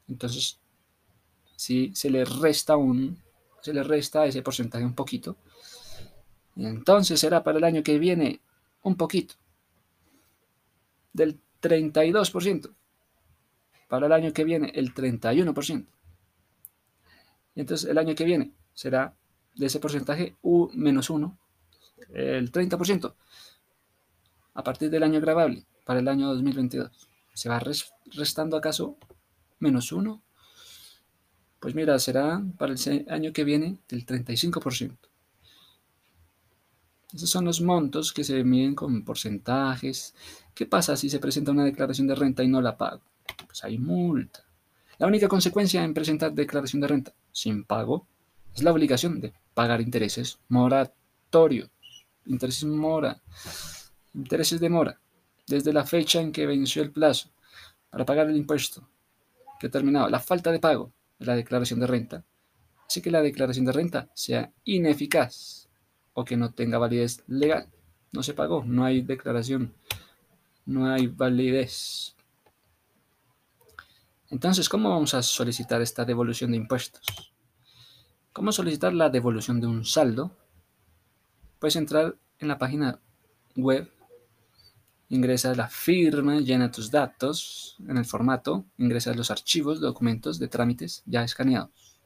Entonces, 0.08 0.60
si 1.56 1.94
se 1.96 2.10
le 2.10 2.25
resta 2.25 2.75
un 2.75 3.22
se 3.62 3.74
le 3.74 3.82
resta 3.82 4.25
ese 4.25 4.42
porcentaje 4.42 4.84
un 4.84 4.94
poquito. 4.94 5.38
entonces 6.58 7.20
será 7.20 7.44
para 7.44 7.60
el 7.60 7.63
año 7.63 7.82
que 7.82 7.98
viene 7.98 8.42
un 8.82 8.98
poquito. 8.98 9.36
Del 11.13 11.39
32%. 11.62 12.74
Para 13.88 14.08
el 14.08 14.12
año 14.12 14.34
que 14.34 14.44
viene 14.44 14.72
el 14.75 14.94
31%. 14.94 15.86
Y 17.56 17.60
entonces 17.62 17.89
el 17.89 17.98
año 17.98 18.15
que 18.15 18.25
viene 18.25 18.51
será 18.74 19.15
de 19.56 19.65
ese 19.65 19.80
porcentaje 19.80 20.36
U 20.42 20.70
menos 20.74 21.10
1, 21.10 21.38
el 22.13 22.51
30%. 22.51 23.13
A 24.56 24.63
partir 24.63 24.89
del 24.89 25.03
año 25.03 25.20
grabable, 25.20 25.65
para 25.86 26.00
el 26.00 26.08
año 26.08 26.27
2022. 26.27 26.92
¿Se 27.34 27.50
va 27.50 27.60
restando 28.12 28.58
acaso 28.58 28.98
menos 29.60 29.92
1 29.92 30.22
pues 31.63 31.75
mira, 31.75 31.98
será 31.98 32.44
para 32.58 32.74
el 32.74 33.06
año 33.10 33.32
que 33.32 33.46
viene 33.46 33.77
del 33.88 34.06
35%. 34.06 34.98
Esos 37.13 37.30
son 37.30 37.46
los 37.46 37.62
montos 37.62 38.12
que 38.12 38.25
se 38.25 38.44
miden 38.44 38.75
con 38.75 39.06
porcentajes. 39.06 40.13
¿Qué 40.53 40.65
pasa 40.65 40.98
si 40.98 41.10
se 41.10 41.20
presenta 41.20 41.51
una 41.51 41.63
declaración 41.63 42.06
de 42.06 42.15
renta 42.15 42.44
y 42.44 42.50
no 42.50 42.62
la 42.62 42.75
pago? 42.75 43.00
Pues 43.48 43.63
hay 43.63 43.77
multa. 43.77 44.44
La 44.98 45.08
única 45.08 45.30
consecuencia 45.30 45.82
en 45.86 45.94
presentar 45.94 46.34
declaración 46.34 46.82
de 46.82 46.88
renta 46.89 47.13
sin 47.32 47.63
pago 47.63 48.08
es 48.55 48.63
la 48.63 48.72
obligación 48.72 49.19
de 49.22 49.33
pagar 49.53 49.81
intereses 49.81 50.39
moratorios. 50.50 51.69
Intereses 52.25 52.65
mora. 52.65 53.22
Intereses 54.13 54.60
de 54.60 54.69
mora. 54.69 55.00
Desde 55.48 55.74
la 55.74 55.86
fecha 55.86 56.22
en 56.22 56.31
que 56.31 56.45
venció 56.45 56.81
el 56.81 56.91
plazo 56.91 57.29
para 57.89 58.05
pagar 58.05 58.29
el 58.29 58.38
impuesto 58.38 58.88
determinado. 59.62 60.10
La 60.10 60.19
falta 60.19 60.51
de 60.51 60.60
pago 60.60 60.91
la 61.19 61.36
declaración 61.36 61.79
de 61.79 61.88
renta, 61.88 62.24
así 62.88 63.01
que 63.01 63.12
la 63.12 63.22
declaración 63.22 63.65
de 63.65 63.72
renta 63.72 64.10
sea 64.13 64.51
ineficaz 64.65 65.69
o 66.13 66.25
que 66.25 66.38
no 66.38 66.53
tenga 66.53 66.77
validez 66.77 67.24
legal. 67.27 67.69
No 68.12 68.22
se 68.24 68.33
pagó, 68.33 68.63
no 68.65 68.86
hay 68.86 69.01
declaración, 69.01 69.74
no 70.65 70.91
hay 70.91 71.07
validez. 71.07 72.15
Entonces, 74.29 74.69
¿cómo 74.69 74.89
vamos 74.89 75.13
a 75.13 75.24
solicitar 75.24 75.81
esta 75.81 76.05
devolución 76.05 76.51
de 76.51 76.57
impuestos? 76.57 77.33
¿Cómo 78.34 78.52
solicitar 78.52 78.94
la 78.94 79.10
devolución 79.10 79.62
de 79.62 79.68
un 79.68 79.86
saldo? 79.86 80.36
Puedes 81.60 81.75
entrar 81.75 82.16
en 82.40 82.48
la 82.48 82.58
página 82.58 83.00
web 83.56 83.90
Ingresa 85.13 85.54
la 85.54 85.68
firma, 85.68 86.40
llena 86.40 86.72
tus 86.72 86.90
datos 86.90 87.78
en 87.88 87.98
el 87.98 88.06
formato, 88.06 88.66
ingresa 88.80 89.13
los 89.13 89.30
archivos, 89.30 89.80
documentos 89.80 90.40
de 90.40 90.48
trámites 90.48 91.04
ya 91.06 91.24
escaneados. 91.24 92.00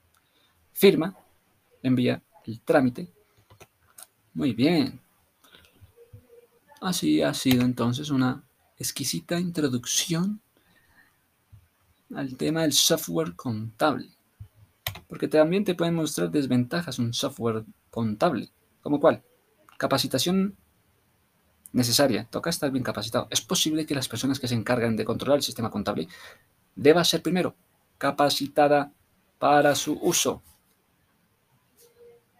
Firma, 0.73 1.15
envía 1.81 2.21
el 2.45 2.59
trámite. 2.59 3.09
Muy 4.33 4.51
bien. 4.51 4.99
Así 6.81 7.21
ha 7.21 7.33
sido 7.33 7.63
entonces 7.63 8.09
una 8.09 8.43
exquisita 8.77 9.39
introducción 9.39 10.41
al 12.13 12.35
tema 12.35 12.63
del 12.63 12.73
software 12.73 13.37
contable. 13.37 14.09
Porque 15.07 15.27
también 15.27 15.63
te 15.63 15.75
pueden 15.75 15.95
mostrar 15.95 16.31
desventajas 16.31 16.99
un 16.99 17.13
software 17.13 17.63
contable. 17.89 18.49
¿Como 18.81 18.99
cuál? 18.99 19.23
Capacitación 19.77 20.55
necesaria, 21.71 22.27
toca 22.29 22.49
estar 22.49 22.71
bien 22.71 22.83
capacitado. 22.83 23.27
Es 23.29 23.41
posible 23.41 23.85
que 23.85 23.95
las 23.95 24.07
personas 24.07 24.39
que 24.39 24.47
se 24.47 24.55
encargan 24.55 24.95
de 24.95 25.05
controlar 25.05 25.37
el 25.37 25.43
sistema 25.43 25.69
contable 25.69 26.07
deba 26.75 27.03
ser 27.03 27.21
primero 27.21 27.55
capacitada 27.97 28.91
para 29.39 29.75
su 29.75 29.93
uso. 30.01 30.41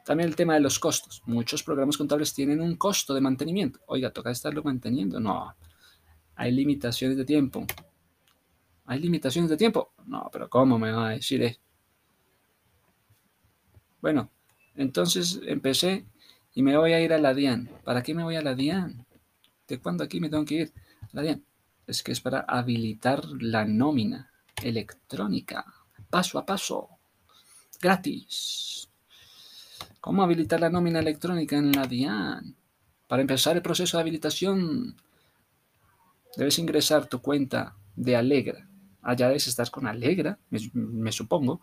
También 0.05 0.29
el 0.29 0.35
tema 0.35 0.53
de 0.53 0.61
los 0.61 0.79
costos. 0.79 1.21
Muchos 1.25 1.63
programas 1.63 1.97
contables 1.97 2.33
tienen 2.33 2.61
un 2.61 2.75
costo 2.77 3.13
de 3.13 3.21
mantenimiento. 3.21 3.79
Oiga, 3.87 4.11
toca 4.11 4.31
estarlo 4.31 4.63
manteniendo. 4.63 5.19
No, 5.19 5.53
hay 6.35 6.51
limitaciones 6.51 7.17
de 7.17 7.25
tiempo. 7.25 7.65
¿Hay 8.85 8.99
limitaciones 8.99 9.49
de 9.49 9.57
tiempo? 9.57 9.93
No, 10.05 10.29
pero 10.31 10.49
¿cómo 10.49 10.79
me 10.79 10.91
va 10.91 11.09
a 11.09 11.11
decir 11.11 11.43
eso? 11.43 11.59
Bueno, 14.01 14.29
entonces 14.75 15.39
empecé 15.43 16.05
y 16.53 16.61
me 16.63 16.77
voy 16.77 16.93
a 16.93 17.01
ir 17.01 17.13
a 17.13 17.17
la 17.17 17.33
DIAN. 17.33 17.69
¿Para 17.83 18.03
qué 18.03 18.13
me 18.13 18.23
voy 18.23 18.35
a 18.35 18.41
la 18.41 18.55
DIAN? 18.55 19.05
¿De 19.67 19.79
cuándo 19.79 20.03
aquí 20.03 20.19
me 20.19 20.29
tengo 20.29 20.45
que 20.45 20.55
ir 20.55 20.73
la 21.11 21.21
DIAN? 21.21 21.43
Es 21.85 22.03
que 22.03 22.11
es 22.11 22.21
para 22.21 22.41
habilitar 22.41 23.25
la 23.39 23.65
nómina 23.65 24.31
electrónica, 24.63 25.65
paso 26.09 26.39
a 26.39 26.45
paso, 26.45 26.89
gratis. 27.81 28.89
¿Cómo 30.01 30.23
habilitar 30.23 30.59
la 30.59 30.69
nómina 30.69 30.99
electrónica 30.99 31.57
en 31.57 31.71
la 31.71 31.85
DIAN? 31.85 32.55
Para 33.07 33.21
empezar 33.21 33.55
el 33.55 33.61
proceso 33.61 33.97
de 33.97 34.01
habilitación, 34.01 34.95
debes 36.35 36.59
ingresar 36.59 37.07
tu 37.07 37.21
cuenta 37.21 37.75
de 37.95 38.15
Alegra. 38.15 38.67
Allá 39.01 39.27
debes 39.27 39.47
estar 39.47 39.69
con 39.71 39.87
Alegra, 39.87 40.37
me, 40.49 41.11
supongo. 41.11 41.61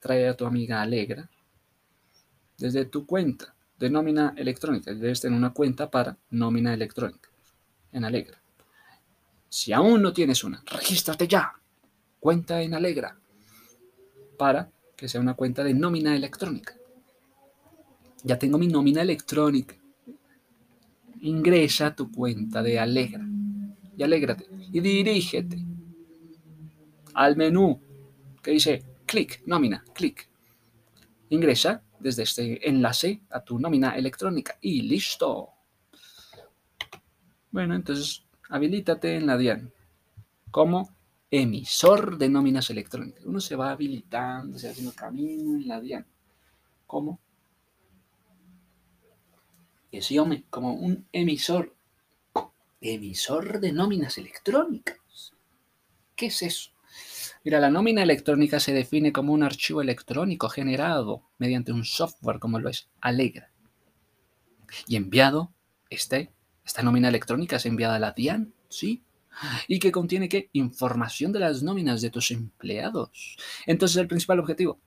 Trae 0.00 0.28
a 0.28 0.36
tu 0.36 0.46
amiga 0.46 0.82
Alegra. 0.82 1.30
Desde 2.58 2.84
tu 2.86 3.06
cuenta 3.06 3.54
de 3.78 3.90
nómina 3.90 4.34
electrónica, 4.36 4.94
debes 4.94 5.20
tener 5.20 5.36
una 5.36 5.52
cuenta 5.52 5.90
para 5.90 6.16
nómina 6.30 6.72
electrónica 6.72 7.28
en 7.92 8.04
Alegra. 8.04 8.40
Si 9.48 9.72
aún 9.72 10.02
no 10.02 10.12
tienes 10.12 10.42
una, 10.44 10.62
regístrate 10.66 11.28
ya. 11.28 11.52
Cuenta 12.18 12.62
en 12.62 12.74
Alegra 12.74 13.16
para 14.38 14.70
que 14.96 15.08
sea 15.08 15.20
una 15.20 15.34
cuenta 15.34 15.62
de 15.62 15.74
nómina 15.74 16.16
electrónica. 16.16 16.74
Ya 18.22 18.38
tengo 18.38 18.58
mi 18.58 18.66
nómina 18.66 19.02
electrónica. 19.02 19.76
Ingresa 21.20 21.86
a 21.86 21.94
tu 21.94 22.10
cuenta 22.10 22.62
de 22.62 22.78
Alegra 22.78 23.24
y 23.96 24.02
alégrate 24.02 24.46
y 24.72 24.80
dirígete 24.80 25.58
al 27.14 27.36
menú 27.36 27.80
que 28.42 28.50
dice 28.50 28.82
clic, 29.06 29.42
nómina, 29.46 29.84
clic. 29.94 30.28
Ingresa 31.30 31.82
desde 32.06 32.22
este 32.22 32.68
enlace 32.68 33.22
a 33.30 33.40
tu 33.40 33.58
nómina 33.58 33.96
electrónica 33.96 34.56
y 34.60 34.82
listo. 34.82 35.50
Bueno, 37.50 37.74
entonces 37.74 38.24
habilítate 38.48 39.16
en 39.16 39.26
la 39.26 39.36
DIAN 39.36 39.72
como 40.52 40.94
emisor 41.30 42.16
de 42.16 42.28
nóminas 42.28 42.70
electrónicas. 42.70 43.24
Uno 43.24 43.40
se 43.40 43.56
va 43.56 43.72
habilitando, 43.72 44.56
se 44.56 44.68
va 44.68 44.72
haciendo 44.72 44.94
camino 44.94 45.56
en 45.56 45.66
la 45.66 45.80
DIAN. 45.80 46.06
Sí, 50.00 50.16
hombre, 50.18 50.44
como 50.48 50.74
un 50.74 51.06
emisor 51.10 51.74
emisor 52.80 53.58
de 53.58 53.72
nóminas 53.72 54.16
electrónicas. 54.18 55.32
¿Qué 56.14 56.26
es 56.26 56.42
eso? 56.42 56.70
Mira, 57.46 57.60
la 57.60 57.70
nómina 57.70 58.02
electrónica 58.02 58.58
se 58.58 58.72
define 58.72 59.12
como 59.12 59.32
un 59.32 59.44
archivo 59.44 59.80
electrónico 59.80 60.48
generado 60.48 61.22
mediante 61.38 61.70
un 61.70 61.84
software 61.84 62.40
como 62.40 62.58
lo 62.58 62.68
es 62.68 62.88
Alegra. 63.00 63.52
Y 64.88 64.96
enviado, 64.96 65.54
este, 65.88 66.32
esta 66.64 66.82
nómina 66.82 67.08
electrónica 67.08 67.54
es 67.54 67.66
enviada 67.66 67.94
a 67.94 67.98
la 68.00 68.10
DIAN, 68.10 68.52
¿sí? 68.68 69.04
Y 69.68 69.78
que 69.78 69.92
contiene 69.92 70.28
qué? 70.28 70.50
Información 70.54 71.30
de 71.30 71.38
las 71.38 71.62
nóminas 71.62 72.02
de 72.02 72.10
tus 72.10 72.32
empleados. 72.32 73.36
Entonces 73.64 73.96
el 73.98 74.08
principal 74.08 74.40
objetivo, 74.40 74.80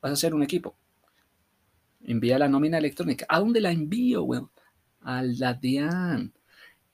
vas 0.00 0.12
a 0.12 0.16
ser 0.16 0.32
un 0.32 0.42
equipo. 0.42 0.78
Envía 2.04 2.38
la 2.38 2.48
nómina 2.48 2.78
electrónica. 2.78 3.26
¿A 3.28 3.38
dónde 3.38 3.60
la 3.60 3.70
envío, 3.70 4.22
Will? 4.22 4.48
A 5.02 5.22
la 5.22 5.52
DIAN. 5.52 6.32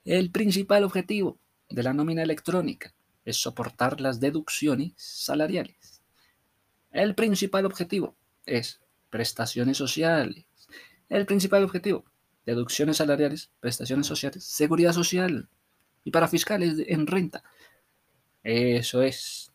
El 0.03 0.29
principal 0.29 0.83
objetivo 0.83 1.39
de 1.69 1.83
la 1.83 1.93
nómina 1.93 2.21
electrónica 2.21 2.93
es 3.25 3.37
soportar 3.37 3.99
las 3.99 4.19
deducciones 4.19 4.93
salariales. 4.95 6.01
El 6.91 7.15
principal 7.15 7.65
objetivo 7.65 8.15
es 8.45 8.79
prestaciones 9.09 9.77
sociales. 9.77 10.45
El 11.09 11.25
principal 11.25 11.63
objetivo, 11.63 12.05
deducciones 12.45 12.97
salariales, 12.97 13.51
prestaciones 13.59 14.07
sociales, 14.07 14.43
seguridad 14.43 14.93
social 14.93 15.49
y 16.03 16.11
para 16.11 16.27
fiscales 16.27 16.75
en 16.87 17.07
renta. 17.07 17.43
Eso 18.43 19.01
es. 19.01 19.51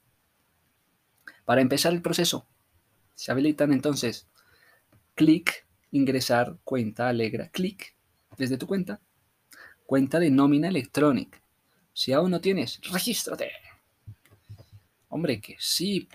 Para 1.44 1.60
empezar 1.60 1.92
el 1.92 2.02
proceso, 2.02 2.46
se 3.14 3.32
habilitan 3.32 3.72
entonces 3.72 4.28
clic, 5.14 5.66
ingresar, 5.90 6.58
cuenta, 6.64 7.08
alegra, 7.08 7.48
clic 7.48 7.94
desde 8.36 8.58
tu 8.58 8.66
cuenta 8.66 9.00
cuenta 9.90 10.20
de 10.20 10.30
nómina 10.30 10.68
electrónica. 10.68 11.42
Si 11.92 12.12
aún 12.12 12.30
no 12.30 12.40
tienes, 12.40 12.80
regístrate. 12.92 13.50
Hombre, 15.10 15.40
que 15.40 15.56
sí. 15.58 16.08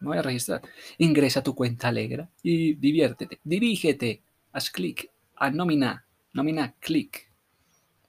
Me 0.00 0.08
voy 0.08 0.18
a 0.18 0.22
registrar. 0.22 0.62
Ingresa 0.98 1.42
tu 1.42 1.54
cuenta 1.54 1.88
Alegra 1.88 2.28
y 2.42 2.74
diviértete. 2.74 3.40
Dirígete. 3.42 4.22
Haz 4.52 4.70
clic 4.70 5.10
a 5.36 5.50
nómina. 5.50 6.06
Nómina, 6.34 6.74
clic. 6.78 7.32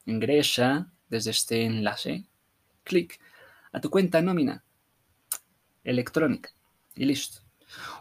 Ingresa 0.06 0.92
desde 1.10 1.32
este 1.32 1.64
enlace. 1.64 2.26
Clic 2.84 3.20
a 3.72 3.80
tu 3.80 3.90
cuenta 3.90 4.22
nómina 4.22 4.64
electrónica. 5.84 6.50
Y 6.96 7.06
listo. 7.06 7.42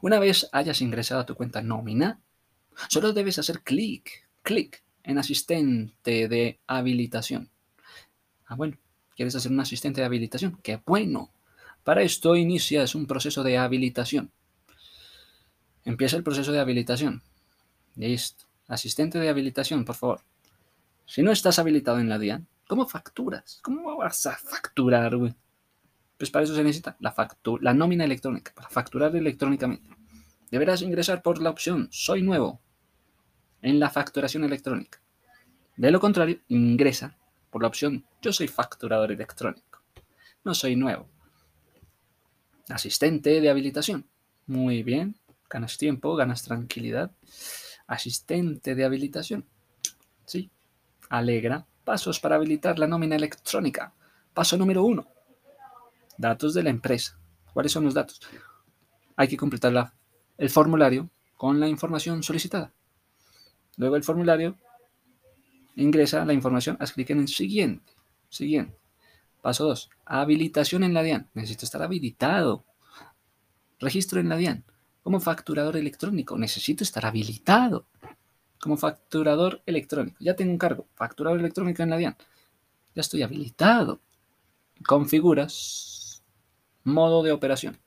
Una 0.03 0.19
vez 0.19 0.49
hayas 0.53 0.81
ingresado 0.81 1.21
a 1.21 1.27
tu 1.27 1.35
cuenta 1.35 1.63
nómina, 1.63 2.21
solo 2.89 3.13
debes 3.13 3.39
hacer 3.39 3.61
clic, 3.61 4.27
clic 4.43 4.83
en 5.03 5.19
asistente 5.19 6.29
de 6.29 6.61
habilitación. 6.67 7.51
Ah, 8.47 8.55
bueno, 8.55 8.79
¿quieres 9.15 9.35
hacer 9.35 9.53
un 9.53 9.61
asistente 9.61 10.01
de 10.01 10.07
habilitación? 10.07 10.59
¡Qué 10.63 10.81
bueno! 10.85 11.31
Para 11.85 12.03
esto 12.03 12.37
inicias 12.37 12.95
un 12.95 13.07
proceso 13.07 13.43
de 13.43 13.59
habilitación. 13.59 14.31
Empieza 15.85 16.17
el 16.17 16.23
proceso 16.23 16.53
de 16.53 16.61
habilitación. 16.61 17.23
Listo. 17.97 18.45
Asistente 18.67 19.19
de 19.19 19.29
habilitación, 19.29 19.85
por 19.85 19.95
favor. 19.95 20.21
Si 21.07 21.23
no 21.23 21.33
estás 21.33 21.59
habilitado 21.59 21.99
en 21.99 22.11
la 22.11 22.19
DIAN, 22.19 22.47
¿cómo 22.67 22.87
facturas? 22.87 23.61
¿Cómo 23.63 23.97
vas 23.97 24.27
a 24.27 24.37
facturar, 24.37 25.17
güey? 25.17 25.35
Pues 26.19 26.31
para 26.31 26.45
eso 26.45 26.55
se 26.55 26.63
necesita 26.63 26.97
la, 27.01 27.15
la 27.63 27.75
nómina 27.75 28.05
electrónica, 28.05 28.53
para 28.55 28.69
facturar 28.69 29.17
electrónicamente. 29.17 29.89
Deberás 30.51 30.83
ingresar 30.83 31.23
por 31.23 31.41
la 31.41 31.51
opción 31.51 31.89
Soy 31.91 32.23
nuevo 32.23 32.61
en 33.63 33.81
la 33.81 33.91
facturación 33.91 34.45
electrónica. 34.45 35.01
De 35.77 35.91
lo 35.91 36.01
contrario, 36.01 36.41
ingresa 36.49 37.17
por 37.51 37.63
la 37.63 37.69
opción 37.69 38.05
Yo 38.21 38.33
soy 38.33 38.49
facturador 38.49 39.13
electrónico. 39.13 39.83
No 40.45 40.55
soy 40.55 40.77
nuevo. 40.77 41.09
Asistente 42.69 43.41
de 43.41 43.51
habilitación. 43.51 44.07
Muy 44.47 44.83
bien. 44.83 45.17
Ganas 45.49 45.79
tiempo, 45.79 46.15
ganas 46.17 46.43
tranquilidad. 46.43 47.11
Asistente 47.87 48.75
de 48.75 48.85
habilitación. 48.85 49.47
Sí. 50.25 50.51
Alegra. 51.09 51.67
Pasos 51.85 52.21
para 52.21 52.37
habilitar 52.37 52.79
la 52.79 52.87
nómina 52.87 53.17
electrónica. 53.17 53.95
Paso 54.35 54.57
número 54.57 54.85
uno. 54.85 55.07
Datos 56.19 56.55
de 56.55 56.63
la 56.63 56.71
empresa. 56.71 57.19
¿Cuáles 57.53 57.73
son 57.73 57.85
los 57.85 57.95
datos? 57.95 58.21
Hay 59.17 59.29
que 59.29 59.37
completar 59.37 59.93
el 60.37 60.51
formulario 60.51 61.11
con 61.37 61.59
la 61.59 61.69
información 61.69 62.23
solicitada. 62.23 62.73
Luego 63.77 63.97
el 63.97 64.05
formulario 64.05 64.57
ingresa 65.77 66.25
la 66.25 66.33
información, 66.33 66.77
haz 66.81 66.93
clic 66.93 67.11
en 67.11 67.21
el 67.21 67.29
siguiente. 67.29 67.93
Siguiente. 68.29 68.77
Paso 69.43 69.65
2. 69.65 69.91
Habilitación 70.05 70.83
en 70.85 70.95
la 70.95 71.03
DIAN. 71.03 71.29
Necesito 71.35 71.65
estar 71.65 71.83
habilitado. 71.83 72.65
Registro 73.79 74.21
en 74.21 74.29
la 74.29 74.37
DIAN. 74.37 74.65
Como 75.03 75.21
facturador 75.21 75.77
electrónico. 75.77 76.37
Necesito 76.37 76.85
estar 76.85 77.07
habilitado. 77.07 77.87
Como 78.61 78.77
facturador 78.77 79.63
electrónico. 79.67 80.17
Ya 80.21 80.35
tengo 80.35 80.53
un 80.53 80.59
cargo. 80.59 80.87
Facturador 80.95 81.39
electrónico 81.39 81.83
en 81.83 81.91
la 81.91 81.97
DIAN. 81.97 82.17
Ya 82.95 83.01
estoy 83.01 83.23
habilitado. 83.23 84.01
Configuras 84.87 86.23
modo 86.85 87.23
de 87.23 87.33
operación. 87.33 87.79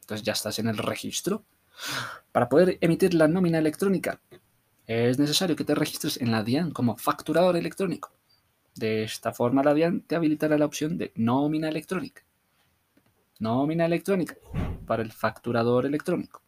Entonces 0.00 0.24
ya 0.24 0.32
estás 0.32 0.58
en 0.58 0.68
el 0.68 0.78
registro. 0.78 1.44
Para 2.32 2.48
poder 2.48 2.78
emitir 2.80 3.14
la 3.14 3.28
nómina 3.28 3.58
electrónica, 3.58 4.20
es 4.86 5.18
necesario 5.18 5.56
que 5.56 5.64
te 5.64 5.74
registres 5.74 6.20
en 6.20 6.30
la 6.30 6.42
DIAN 6.42 6.70
como 6.70 6.96
facturador 6.96 7.56
electrónico. 7.56 8.12
De 8.74 9.04
esta 9.04 9.32
forma 9.32 9.62
la 9.62 9.74
DIAN 9.74 10.02
te 10.02 10.16
habilitará 10.16 10.58
la 10.58 10.66
opción 10.66 10.98
de 10.98 11.12
nómina 11.14 11.68
electrónica. 11.68 12.22
Nómina 13.38 13.86
electrónica 13.86 14.36
para 14.86 15.02
el 15.02 15.12
facturador 15.12 15.86
electrónico. 15.86 16.42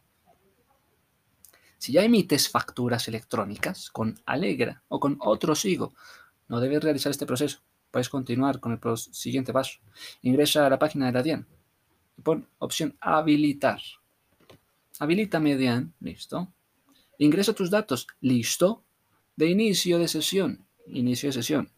Si 1.77 1.91
ya 1.93 2.03
emites 2.03 2.49
facturas 2.49 3.07
electrónicas 3.07 3.89
con 3.91 4.19
Alegra 4.25 4.83
o 4.87 4.99
con 4.99 5.17
otro 5.21 5.55
SIGO, 5.55 5.93
No 6.49 6.61
debes 6.61 6.81
realizar 6.81 7.11
este 7.11 7.25
proceso. 7.25 7.59
Puedes 7.91 8.07
continuar 8.07 8.61
con 8.61 8.71
el 8.71 8.97
siguiente 8.97 9.51
paso. 9.51 9.79
Ingresa 10.21 10.65
a 10.65 10.69
la 10.69 10.79
página 10.79 11.07
de 11.07 11.11
la 11.11 11.23
DIAN 11.23 11.47
pon 12.23 12.47
opción 12.59 12.97
habilitar. 12.99 13.81
Habilita 14.99 15.39
DIAN, 15.39 15.93
listo. 15.99 16.53
Ingresa 17.19 17.53
tus 17.53 17.69
datos, 17.69 18.07
listo. 18.21 18.83
De 19.35 19.47
inicio 19.47 19.99
de 19.99 20.07
sesión, 20.07 20.65
inicio 20.87 21.29
de 21.29 21.33
sesión. 21.33 21.71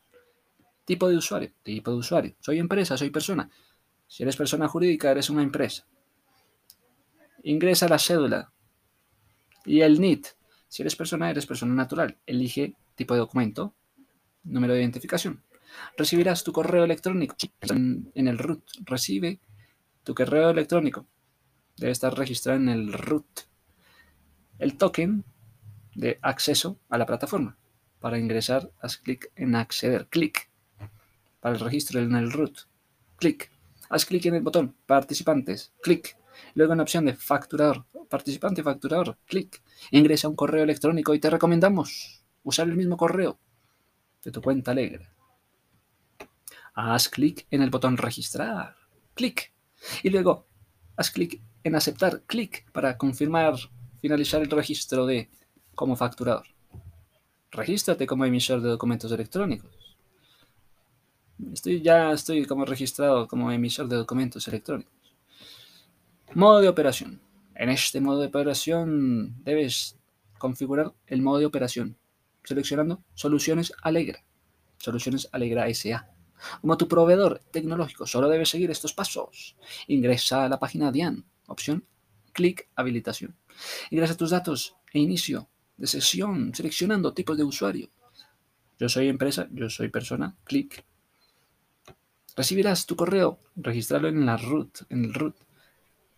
Tipo 0.90 1.08
de 1.08 1.18
usuario, 1.18 1.52
tipo 1.62 1.92
de 1.92 1.98
usuario. 1.98 2.36
Soy 2.40 2.58
empresa, 2.58 2.98
soy 2.98 3.12
persona. 3.12 3.48
Si 4.08 4.24
eres 4.24 4.36
persona 4.36 4.68
jurídica, 4.68 5.12
eres 5.12 5.30
una 5.30 5.44
empresa. 5.44 5.86
Ingresa 7.44 7.88
la 7.88 8.00
cédula 8.00 8.52
y 9.66 9.82
el 9.82 10.02
NIT. 10.02 10.26
Si 10.68 10.82
eres 10.82 10.96
persona, 10.96 11.30
eres 11.30 11.46
persona 11.46 11.76
natural. 11.76 12.18
Elige 12.26 12.74
tipo 12.96 13.14
de 13.14 13.20
documento, 13.20 13.76
número 14.44 14.74
de 14.74 14.80
identificación. 14.80 15.44
Recibirás 15.96 16.44
tu 16.44 16.52
correo 16.52 16.86
electrónico 16.86 17.36
en, 17.62 18.12
el 18.16 18.40
root. 18.40 18.64
Recibe 18.84 19.40
tu 20.04 20.16
correo 20.16 20.50
electrónico. 20.50 21.06
Debe 21.78 21.92
estar 21.92 22.18
registrado 22.18 22.58
en 22.58 22.68
el 22.68 22.94
root. 22.94 23.42
El 24.58 24.76
token 24.76 25.24
de 25.94 26.18
acceso 26.24 26.80
a 26.90 26.98
la 26.98 27.06
plataforma. 27.06 27.60
Para 28.00 28.18
ingresar, 28.18 28.72
haz 28.82 28.98
clic 28.98 29.32
en 29.36 29.56
acceder. 29.56 30.08
Clic. 30.08 30.49
Para 31.40 31.56
el 31.56 31.62
registro 31.62 32.00
en 32.00 32.16
el 32.16 32.32
root. 32.32 32.60
Clic. 33.16 33.52
Haz 33.90 34.06
clic 34.06 34.26
en 34.26 34.36
el 34.36 34.42
botón 34.42 34.76
participantes. 34.86 35.74
Clic. 35.82 36.18
Luego 36.54 36.74
en 36.74 36.78
la 36.78 36.84
opción 36.84 37.06
de 37.06 37.16
facturador. 37.16 37.86
Participante 38.10 38.64
facturador. 38.64 39.18
Clic. 39.26 39.62
Ingresa 39.92 40.28
un 40.28 40.36
correo 40.36 40.64
electrónico 40.64 41.14
y 41.14 41.20
te 41.20 41.30
recomendamos 41.30 42.24
usar 42.44 42.68
el 42.68 42.76
mismo 42.76 42.98
correo 42.98 43.40
de 44.24 44.32
tu 44.32 44.42
cuenta 44.42 44.72
alegre. 44.72 45.10
Haz 46.74 47.10
clic 47.10 47.48
en 47.52 47.62
el 47.62 47.70
botón 47.70 47.98
registrar. 47.98 48.76
Clic. 49.14 49.54
Y 50.04 50.10
luego 50.10 50.48
haz 50.96 51.12
clic 51.12 51.42
en 51.64 51.76
aceptar. 51.76 52.24
Clic 52.24 52.70
para 52.72 52.98
confirmar, 52.98 53.56
finalizar 54.02 54.42
el 54.42 54.52
registro 54.52 55.06
de 55.06 55.30
como 55.76 55.96
facturador. 55.96 56.48
Regístrate 57.52 58.06
como 58.06 58.26
emisor 58.26 58.62
de 58.62 58.70
documentos 58.70 59.12
electrónicos. 59.12 59.79
Estoy, 61.54 61.82
ya 61.82 62.12
estoy 62.12 62.46
como 62.46 62.66
registrado 62.66 63.28
como 63.28 63.52
emisor 63.52 63.88
de 63.88 63.96
documentos 63.96 64.48
electrónicos. 64.48 64.94
Modo 66.34 66.60
de 66.60 66.68
operación. 66.68 67.22
En 67.56 67.70
este 67.70 68.02
modo 68.02 68.20
de 68.20 68.28
operación 68.28 69.42
debes 69.44 69.98
configurar 70.38 70.94
el 71.08 71.22
modo 71.22 71.40
de 71.40 71.46
operación 71.46 71.98
seleccionando 72.44 73.04
Soluciones 73.14 73.74
Alegra. 73.82 74.24
Soluciones 74.78 75.30
Alegra 75.32 75.74
SA. 75.74 76.10
Como 76.62 76.78
tu 76.78 76.88
proveedor 76.88 77.42
tecnológico 77.52 78.06
solo 78.06 78.30
debes 78.30 78.50
seguir 78.50 78.70
estos 78.72 78.94
pasos. 78.94 79.56
Ingresa 79.88 80.46
a 80.46 80.50
la 80.50 80.60
página 80.60 80.92
DIAN. 80.92 81.26
Opción 81.48 81.86
Clic 82.34 82.70
Habilitación. 82.76 83.36
Ingresa 83.92 84.16
tus 84.16 84.32
datos 84.32 84.76
e 84.94 85.00
inicio 85.00 85.50
de 85.78 85.88
sesión 85.88 86.54
seleccionando 86.54 87.14
tipos 87.14 87.38
de 87.38 87.44
usuario. 87.44 87.90
Yo 88.78 88.88
soy 88.88 89.08
empresa, 89.10 89.48
yo 89.52 89.70
soy 89.70 89.90
persona. 89.90 90.38
Clic. 90.44 90.86
Recibirás 92.40 92.86
tu 92.86 92.96
correo. 92.96 93.38
Registrarlo 93.58 94.08
en 94.08 94.26
la 94.26 94.38
root, 94.38 94.84
en 94.88 95.04
el 95.04 95.14
root. 95.14 95.36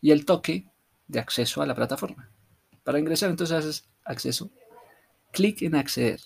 Y 0.01 0.11
el 0.11 0.23
toque 0.23 0.67
de 1.07 1.19
acceso 1.19 1.63
a 1.63 1.65
la 1.65 1.73
plataforma. 1.73 2.29
Para 2.83 2.99
ingresar 2.99 3.31
entonces 3.31 3.57
haces 3.57 3.89
acceso 4.05 4.51
clic 5.31 5.63
en 5.63 5.73
acceder. 5.73 6.21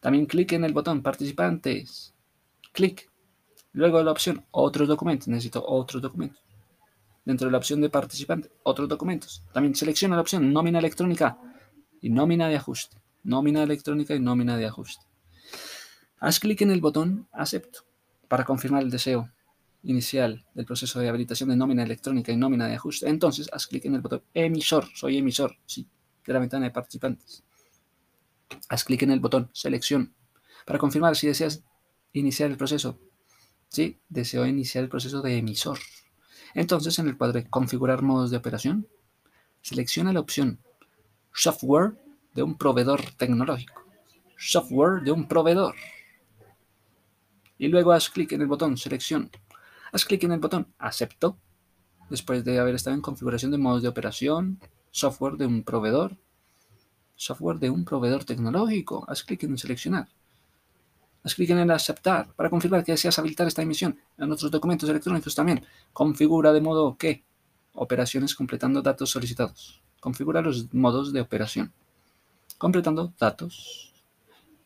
También 0.00 0.26
clic 0.26 0.50
en 0.54 0.64
el 0.64 0.72
botón 0.72 1.04
participantes. 1.04 2.14
Clic. 2.72 3.08
Luego 3.70 4.02
la 4.02 4.10
opción 4.10 4.44
otros 4.50 4.88
documentos. 4.88 5.28
Necesito 5.28 5.64
otros 5.64 6.02
documentos. 6.02 6.42
Dentro 7.24 7.46
de 7.46 7.52
la 7.52 7.58
opción 7.58 7.80
de 7.80 7.90
participante, 7.90 8.50
otros 8.64 8.88
documentos. 8.88 9.44
También 9.52 9.76
selecciona 9.76 10.16
la 10.16 10.22
opción 10.22 10.52
nómina 10.52 10.80
electrónica 10.80 11.38
y 12.00 12.10
nómina 12.10 12.48
de 12.48 12.56
ajuste. 12.56 12.96
Nómina 13.22 13.62
electrónica 13.62 14.16
y 14.16 14.20
nómina 14.20 14.56
de 14.56 14.66
ajuste. 14.66 15.06
Haz 16.18 16.40
clic 16.40 16.62
en 16.62 16.72
el 16.72 16.80
botón 16.80 17.28
acepto 17.30 17.85
para 18.36 18.44
confirmar 18.44 18.82
el 18.82 18.90
deseo 18.90 19.32
inicial 19.82 20.44
del 20.52 20.66
proceso 20.66 21.00
de 21.00 21.08
habilitación 21.08 21.48
de 21.48 21.56
nómina 21.56 21.82
electrónica 21.82 22.32
y 22.32 22.36
nómina 22.36 22.66
de 22.66 22.74
ajuste. 22.74 23.08
Entonces, 23.08 23.48
haz 23.50 23.66
clic 23.66 23.86
en 23.86 23.94
el 23.94 24.02
botón 24.02 24.22
emisor. 24.34 24.86
Soy 24.94 25.16
emisor, 25.16 25.56
sí, 25.64 25.88
de 26.26 26.34
la 26.34 26.38
ventana 26.38 26.66
de 26.66 26.70
participantes. 26.70 27.44
Haz 28.68 28.84
clic 28.84 29.00
en 29.04 29.12
el 29.12 29.20
botón 29.20 29.48
Selección 29.54 30.12
para 30.66 30.78
confirmar 30.78 31.16
si 31.16 31.28
deseas 31.28 31.64
iniciar 32.12 32.50
el 32.50 32.58
proceso. 32.58 32.98
Sí, 33.70 34.00
deseo 34.10 34.44
iniciar 34.44 34.84
el 34.84 34.90
proceso 34.90 35.22
de 35.22 35.38
emisor. 35.38 35.78
Entonces, 36.52 36.98
en 36.98 37.08
el 37.08 37.16
cuadro 37.16 37.40
de 37.40 37.48
Configurar 37.48 38.02
modos 38.02 38.30
de 38.30 38.36
operación, 38.36 38.86
selecciona 39.62 40.12
la 40.12 40.20
opción 40.20 40.58
Software 41.32 41.94
de 42.34 42.42
un 42.42 42.58
proveedor 42.58 43.00
tecnológico. 43.16 43.82
Software 44.36 45.00
de 45.04 45.12
un 45.12 45.26
proveedor. 45.26 45.74
Y 47.58 47.68
luego 47.68 47.92
haz 47.92 48.10
clic 48.10 48.32
en 48.32 48.42
el 48.42 48.46
botón 48.46 48.76
Selección. 48.76 49.30
Haz 49.92 50.04
clic 50.04 50.24
en 50.24 50.32
el 50.32 50.40
botón 50.40 50.66
Acepto. 50.78 51.38
Después 52.10 52.44
de 52.44 52.58
haber 52.58 52.74
estado 52.74 52.94
en 52.94 53.02
configuración 53.02 53.50
de 53.50 53.58
modos 53.58 53.82
de 53.82 53.88
operación, 53.88 54.60
software 54.90 55.34
de 55.34 55.46
un 55.46 55.64
proveedor, 55.64 56.16
software 57.16 57.58
de 57.58 57.70
un 57.70 57.84
proveedor 57.84 58.24
tecnológico. 58.24 59.04
Haz 59.08 59.22
clic 59.22 59.42
en 59.44 59.56
seleccionar. 59.56 60.08
Haz 61.24 61.34
clic 61.34 61.50
en 61.50 61.58
el 61.58 61.70
aceptar 61.70 62.32
para 62.34 62.50
confirmar 62.50 62.84
que 62.84 62.92
deseas 62.92 63.18
habilitar 63.18 63.46
esta 63.48 63.62
emisión. 63.62 63.98
En 64.18 64.30
otros 64.30 64.50
documentos 64.50 64.88
electrónicos 64.88 65.34
también. 65.34 65.64
Configura 65.92 66.52
de 66.52 66.60
modo 66.60 66.96
que 66.96 67.24
operaciones 67.72 68.34
completando 68.34 68.82
datos 68.82 69.10
solicitados. 69.10 69.82
Configura 69.98 70.42
los 70.42 70.72
modos 70.72 71.12
de 71.12 71.22
operación. 71.22 71.72
Completando 72.58 73.12
datos. 73.18 73.92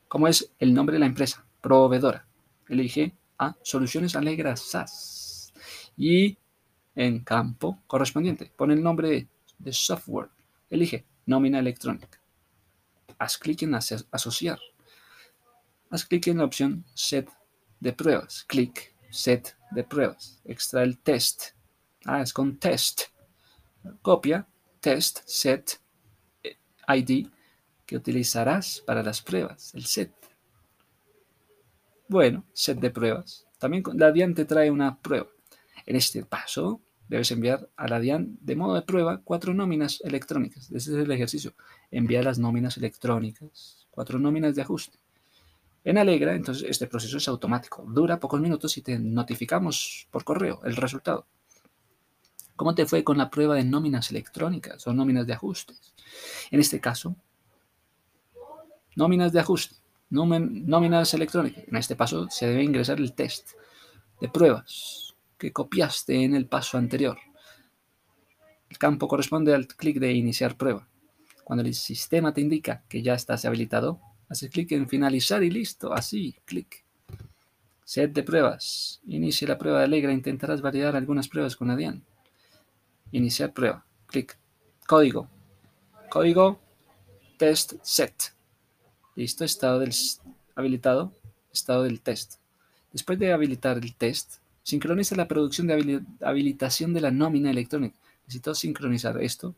Como 0.09 0.29
es 0.29 0.53
el 0.59 0.75
nombre 0.75 0.95
de 0.95 1.01
la 1.01 1.07
empresa. 1.07 1.47
Proveedora. 1.61 2.27
Elige 2.71 3.15
a 3.39 3.55
Soluciones 3.63 4.17
Alegras 4.17 4.61
SAS. 4.61 5.53
Y 5.97 6.39
en 6.95 7.21
campo 7.21 7.83
correspondiente, 7.87 8.51
pone 8.57 8.75
el 8.75 8.83
nombre 8.83 9.29
de 9.59 9.73
software. 9.73 10.31
Elige 10.71 11.05
nómina 11.27 11.59
electrónica 11.59 12.21
haz 13.21 13.37
clic 13.37 13.63
en 13.63 13.75
asociar. 13.75 14.59
Haz 15.91 16.05
clic 16.05 16.27
en 16.29 16.39
la 16.39 16.45
opción 16.45 16.85
set 16.95 17.29
de 17.79 17.93
pruebas. 17.93 18.45
Clic 18.49 18.95
set 19.11 19.57
de 19.71 19.85
pruebas. 19.85 20.41
Extrae 20.45 20.85
el 20.85 20.99
test. 20.99 21.53
Ah, 22.07 22.23
es 22.23 22.33
con 22.33 22.59
test. 22.59 23.03
Copia 24.03 24.47
test 24.81 25.21
set 25.27 25.79
eh, 26.43 26.57
ID 26.89 27.29
que 27.87 27.97
utilizarás 27.97 28.83
para 28.87 29.03
las 29.03 29.21
pruebas. 29.21 29.75
El 29.75 29.85
set. 29.85 30.13
Bueno, 32.11 32.45
set 32.53 32.81
de 32.81 32.91
pruebas. 32.91 33.47
También 33.59 33.85
la 33.95 34.11
DIAN 34.11 34.35
te 34.35 34.45
trae 34.45 34.69
una 34.69 34.99
prueba. 34.99 35.29
En 35.87 35.95
este 35.95 36.25
paso, 36.25 36.81
debes 37.07 37.31
enviar 37.31 37.71
a 37.77 37.87
la 37.87 38.01
DIAN 38.01 38.37
de 38.41 38.57
modo 38.57 38.75
de 38.75 38.83
prueba 38.83 39.21
cuatro 39.23 39.55
nóminas 39.55 40.01
electrónicas. 40.03 40.73
Ese 40.73 40.91
es 40.91 40.97
el 41.05 41.13
ejercicio. 41.13 41.55
Envía 41.93 42.21
las 42.25 42.41
nóminas 42.41 42.77
electrónicas, 42.77 43.87
cuatro 43.93 44.19
nóminas 44.19 44.57
de 44.57 44.63
ajuste. 44.63 44.99
En 45.85 45.99
Alegra, 45.99 46.35
entonces, 46.35 46.69
este 46.69 46.89
proceso 46.89 47.17
es 47.17 47.29
automático. 47.29 47.85
Dura 47.87 48.19
pocos 48.19 48.41
minutos 48.41 48.77
y 48.77 48.83
te 48.83 48.99
notificamos 48.99 50.09
por 50.11 50.25
correo 50.25 50.61
el 50.65 50.75
resultado. 50.75 51.29
¿Cómo 52.57 52.75
te 52.75 52.87
fue 52.87 53.05
con 53.05 53.19
la 53.19 53.31
prueba 53.31 53.55
de 53.55 53.63
nóminas 53.63 54.11
electrónicas 54.11 54.85
o 54.85 54.93
nóminas 54.93 55.29
de 55.29 55.35
ajustes? 55.35 55.95
En 56.51 56.59
este 56.59 56.81
caso, 56.81 57.15
nóminas 58.97 59.33
de 59.33 59.39
ajuste, 59.39 59.80
nóminas 60.11 61.15
electrónicas. 61.15 61.65
En 61.67 61.77
este 61.77 61.97
paso 61.97 62.29
se 62.31 62.47
debe 62.47 62.63
ingresar 62.63 62.99
el 62.99 63.15
test 63.15 63.53
de 64.21 64.29
pruebas 64.29 65.15
que 65.39 65.53
copiaste 65.53 66.23
en 66.23 66.35
el 66.35 66.47
paso 66.47 66.77
anterior. 66.77 67.19
El 68.69 68.79
campo 68.79 69.09
corresponde 69.09 69.55
al 69.55 69.67
clic 69.67 69.99
de 69.99 70.13
iniciar 70.13 70.57
prueba. 70.57 70.87
Cuando 71.45 71.65
el 71.65 71.75
sistema 71.75 72.33
te 72.33 72.41
indica 72.41 72.85
que 72.89 73.03
ya 73.03 73.15
estás 73.15 73.45
habilitado, 73.45 74.01
haces 74.29 74.51
clic 74.51 74.71
en 74.73 74.89
finalizar 74.89 75.43
y 75.43 75.51
listo. 75.51 75.93
Así, 75.93 76.37
clic. 76.45 76.85
Set 77.85 78.13
de 78.13 78.23
pruebas. 78.23 79.01
Inicia 79.07 79.49
la 79.49 79.59
prueba 79.59 79.81
de 79.81 79.87
Alegra. 79.87 80.13
Intentarás 80.13 80.61
validar 80.63 80.95
algunas 80.95 81.27
pruebas 81.29 81.57
con 81.57 81.71
Adian. 81.71 82.05
Iniciar 83.11 83.53
prueba. 83.53 83.85
Clic. 84.07 84.39
Código. 84.87 85.29
Código. 86.09 86.61
Test 87.37 87.75
set. 87.83 88.40
Listo. 89.21 89.45
Estado 89.45 89.81
del 89.81 89.93
habilitado. 90.55 91.13
Estado 91.53 91.83
del 91.83 92.01
test. 92.01 92.37
Después 92.91 93.19
de 93.19 93.35
habilitar 93.35 93.77
el 93.77 93.95
test, 93.95 94.37
Sincroniza 94.63 95.17
la 95.17 95.29
producción 95.29 95.67
de 95.67 96.03
habilitación 96.21 96.95
de 96.95 97.01
la 97.01 97.11
nómina 97.11 97.51
electrónica. 97.51 97.99
Necesito 98.23 98.55
sincronizar 98.55 99.21
esto 99.21 99.55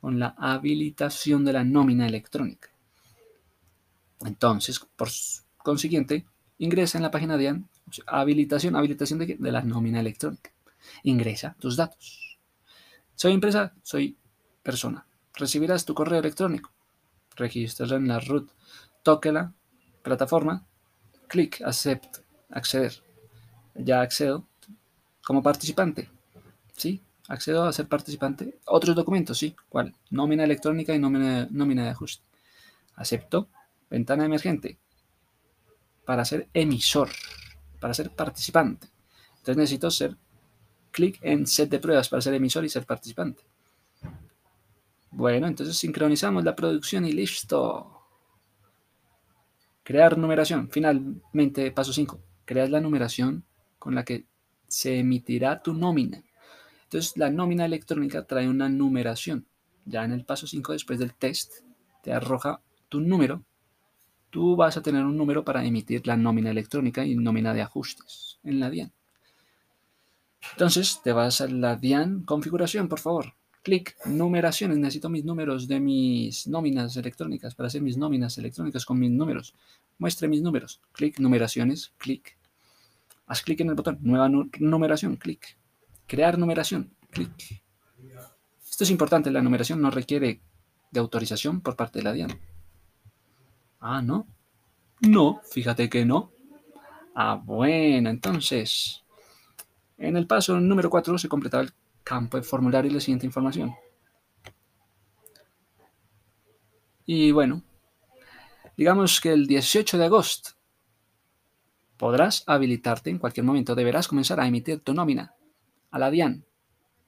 con 0.00 0.18
la 0.18 0.34
habilitación 0.36 1.44
de 1.44 1.52
la 1.52 1.64
nómina 1.64 2.06
electrónica. 2.06 2.68
Entonces, 4.24 4.80
consiguiente, 5.62 6.26
ingresa 6.58 6.98
en 6.98 7.02
la 7.02 7.10
página 7.10 7.36
de 7.36 7.62
habilitación, 8.06 8.76
habilitación 8.76 9.18
de 9.20 9.52
la 9.52 9.62
nómina 9.62 10.00
electrónica. 10.00 10.50
Ingresa 11.02 11.56
tus 11.58 11.76
datos. 11.76 12.38
Soy 13.14 13.32
empresa, 13.32 13.72
soy 13.82 14.16
persona. 14.62 15.06
Recibirás 15.34 15.84
tu 15.84 15.94
correo 15.94 16.18
electrónico. 16.18 16.75
Regístralo 17.36 17.96
en 17.96 18.08
la 18.08 18.18
root. 18.18 18.50
Tóquela, 19.02 19.52
plataforma, 20.02 20.66
clic, 21.28 21.62
accept, 21.62 22.18
acceder. 22.50 23.02
Ya 23.74 24.00
accedo 24.00 24.46
como 25.24 25.42
participante. 25.42 26.10
¿Sí? 26.76 27.02
Accedo 27.28 27.64
a 27.64 27.72
ser 27.72 27.88
participante. 27.88 28.58
Otros 28.66 28.94
documentos, 28.94 29.38
sí. 29.38 29.54
¿Cuál? 29.68 29.94
Nómina 30.10 30.44
electrónica 30.44 30.94
y 30.94 30.98
nómina, 30.98 31.48
nómina 31.50 31.84
de 31.84 31.90
ajuste. 31.90 32.24
Acepto. 32.94 33.48
Ventana 33.90 34.24
emergente. 34.24 34.78
Para 36.04 36.24
ser 36.24 36.48
emisor. 36.54 37.10
Para 37.80 37.94
ser 37.94 38.10
participante. 38.10 38.88
Entonces 39.38 39.56
necesito 39.56 39.90
ser 39.90 40.16
clic 40.90 41.18
en 41.22 41.46
set 41.46 41.68
de 41.68 41.78
pruebas 41.78 42.08
para 42.08 42.22
ser 42.22 42.34
emisor 42.34 42.64
y 42.64 42.68
ser 42.68 42.86
participante. 42.86 43.42
Bueno, 45.16 45.46
entonces 45.46 45.78
sincronizamos 45.78 46.44
la 46.44 46.54
producción 46.54 47.06
y 47.06 47.12
listo. 47.12 48.02
Crear 49.82 50.18
numeración. 50.18 50.68
Finalmente, 50.68 51.72
paso 51.72 51.94
5. 51.94 52.20
Creas 52.44 52.68
la 52.68 52.82
numeración 52.82 53.42
con 53.78 53.94
la 53.94 54.04
que 54.04 54.26
se 54.68 54.98
emitirá 54.98 55.62
tu 55.62 55.72
nómina. 55.72 56.22
Entonces, 56.82 57.16
la 57.16 57.30
nómina 57.30 57.64
electrónica 57.64 58.26
trae 58.26 58.46
una 58.46 58.68
numeración. 58.68 59.46
Ya 59.86 60.04
en 60.04 60.12
el 60.12 60.26
paso 60.26 60.46
5, 60.46 60.74
después 60.74 60.98
del 60.98 61.14
test, 61.14 61.62
te 62.02 62.12
arroja 62.12 62.60
tu 62.90 63.00
número. 63.00 63.42
Tú 64.28 64.54
vas 64.54 64.76
a 64.76 64.82
tener 64.82 65.02
un 65.06 65.16
número 65.16 65.46
para 65.46 65.64
emitir 65.64 66.06
la 66.06 66.18
nómina 66.18 66.50
electrónica 66.50 67.06
y 67.06 67.14
nómina 67.14 67.54
de 67.54 67.62
ajustes 67.62 68.38
en 68.44 68.60
la 68.60 68.68
DIAN. 68.68 68.92
Entonces, 70.52 71.00
te 71.02 71.12
vas 71.12 71.40
a 71.40 71.48
la 71.48 71.76
DIAN 71.76 72.24
configuración, 72.24 72.86
por 72.86 73.00
favor. 73.00 73.32
Clic, 73.66 73.96
numeraciones. 74.06 74.78
Necesito 74.78 75.08
mis 75.08 75.24
números 75.24 75.66
de 75.66 75.80
mis 75.80 76.46
nóminas 76.46 76.96
electrónicas 76.96 77.56
para 77.56 77.66
hacer 77.66 77.82
mis 77.82 77.96
nóminas 77.96 78.38
electrónicas 78.38 78.86
con 78.86 78.96
mis 78.96 79.10
números. 79.10 79.56
Muestre 79.98 80.28
mis 80.28 80.40
números. 80.40 80.80
Clic, 80.92 81.18
numeraciones. 81.18 81.92
Clic. 81.98 82.38
Haz 83.26 83.42
clic 83.42 83.62
en 83.62 83.70
el 83.70 83.74
botón. 83.74 83.98
Nueva 84.02 84.28
numeración. 84.28 85.16
Clic. 85.16 85.58
Crear 86.06 86.38
numeración. 86.38 86.94
Clic. 87.10 87.60
Esto 88.70 88.84
es 88.84 88.90
importante. 88.90 89.32
La 89.32 89.42
numeración 89.42 89.82
no 89.82 89.90
requiere 89.90 90.40
de 90.92 91.00
autorización 91.00 91.60
por 91.60 91.74
parte 91.74 91.98
de 91.98 92.04
la 92.04 92.12
DIAN. 92.12 92.38
Ah, 93.80 94.00
¿no? 94.00 94.28
No, 95.00 95.40
fíjate 95.50 95.90
que 95.90 96.04
no. 96.04 96.30
Ah, 97.16 97.34
bueno, 97.34 98.10
entonces, 98.10 99.02
en 99.98 100.16
el 100.16 100.28
paso 100.28 100.60
número 100.60 100.88
4 100.88 101.18
se 101.18 101.28
completaba 101.28 101.64
el 101.64 101.72
campo 102.06 102.36
de 102.36 102.44
formulario 102.44 102.88
y 102.88 102.94
la 102.94 103.00
siguiente 103.00 103.26
información. 103.26 103.74
Y 107.04 107.32
bueno, 107.32 107.64
digamos 108.76 109.20
que 109.20 109.32
el 109.32 109.48
18 109.48 109.98
de 109.98 110.04
agosto 110.04 110.50
podrás 111.96 112.44
habilitarte 112.46 113.10
en 113.10 113.18
cualquier 113.18 113.44
momento. 113.44 113.74
Deberás 113.74 114.06
comenzar 114.06 114.38
a 114.38 114.46
emitir 114.46 114.78
tu 114.80 114.94
nómina 114.94 115.34
a 115.90 115.98
la 115.98 116.10
DIAN 116.12 116.46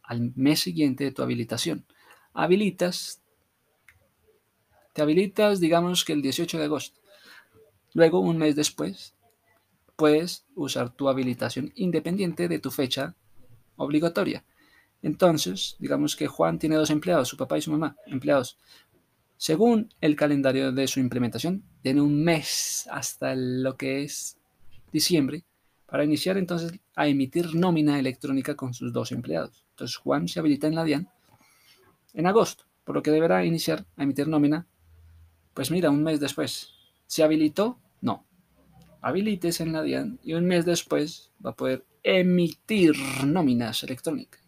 al 0.03 0.33
mes 0.35 0.61
siguiente 0.61 1.05
de 1.05 1.13
tu 1.13 1.23
habilitación. 1.23 1.87
Habilitas, 2.33 3.23
te 4.95 5.03
habilitas, 5.03 5.61
digamos 5.61 6.05
que 6.05 6.13
el 6.13 6.23
18 6.23 6.59
de 6.59 6.65
agosto. 6.65 7.01
Luego, 7.95 8.19
un 8.19 8.37
mes 8.37 8.57
después, 8.57 9.15
puedes 9.95 10.45
usar 10.57 10.91
tu 10.91 11.09
habilitación 11.09 11.71
independiente 11.77 12.49
de 12.49 12.59
tu 12.59 12.73
fecha 12.73 13.15
obligatoria. 13.77 14.45
Entonces, 15.03 15.77
digamos 15.79 16.17
que 16.17 16.27
Juan 16.27 16.59
tiene 16.59 16.77
dos 16.77 16.91
empleados, 16.91 17.29
su 17.29 17.37
papá 17.37 17.59
y 17.59 17.63
su 17.63 17.71
mamá, 17.71 17.97
empleados. 18.07 18.59
Según 19.37 19.95
el 20.01 20.17
calendario 20.17 20.73
de 20.73 20.89
su 20.89 20.99
implementación, 20.99 21.63
tiene 21.83 22.01
un 22.01 22.25
mes 22.25 22.89
hasta 22.91 23.35
lo 23.37 23.77
que 23.77 24.03
es 24.03 24.37
diciembre 24.93 25.45
para 25.87 26.05
iniciar 26.05 26.37
entonces 26.37 26.73
a 26.97 27.07
emitir 27.07 27.55
nómina 27.55 27.99
electrónica 27.99 28.57
con 28.57 28.75
sus 28.75 28.93
dos 28.93 29.13
empleados. 29.13 29.65
Entonces 29.71 29.97
Juan 29.97 30.27
se 30.27 30.41
habilita 30.41 30.67
en 30.67 30.75
la 30.75 30.85
DIAN 30.85 31.09
en 32.15 32.27
agosto, 32.27 32.65
por 32.85 32.97
lo 32.97 33.03
que 33.03 33.11
deberá 33.13 33.45
iniciar 33.45 33.87
a 33.97 34.03
emitir 34.03 34.27
nómina, 34.27 34.67
pues 35.55 35.71
mira, 35.71 35.91
un 35.91 36.03
mes 36.03 36.19
después. 36.19 36.73
¿Se 37.07 37.23
habilitó? 37.23 37.79
No. 38.01 38.25
Habilites 39.01 39.61
en 39.61 39.73
la 39.73 39.83
DIAN 39.83 40.19
y 40.23 40.35
un 40.35 40.47
mes 40.47 40.65
después 40.65 41.31
va 41.45 41.51
a 41.51 41.57
poder 41.57 41.85
emitir 42.03 42.95
nóminas 43.25 43.83
electrónicas. 43.85 44.48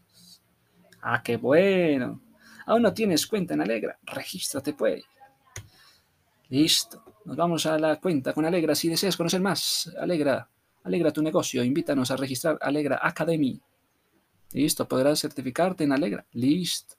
Ah, 1.03 1.23
qué 1.23 1.37
bueno. 1.37 2.21
Aún 2.67 2.83
no 2.83 2.93
tienes 2.93 3.27
cuenta 3.27 3.55
en 3.55 3.63
Alegra. 3.63 3.99
Regístrate, 4.03 4.75
pues. 4.75 5.03
Listo. 6.49 7.05
Nos 7.25 7.37
vamos 7.37 7.67
a 7.67 7.79
la 7.79 8.01
cuenta 8.01 8.33
con 8.33 8.45
Alegra. 8.45 8.75
Si 8.75 8.89
deseas 8.89 9.17
conocer 9.17 9.41
más, 9.41 9.91
Alegra, 9.99 10.49
Alegra 10.85 11.13
tu 11.13 11.23
negocio. 11.23 11.65
Invítanos 11.65 12.11
a 12.11 12.17
registrar 12.17 12.59
Alegra 12.61 13.01
Academy. 13.03 13.61
Listo. 14.53 14.87
Podrás 14.87 15.21
certificarte 15.21 15.85
en 15.85 15.93
Alegra. 15.93 16.25
Listo. 16.33 16.97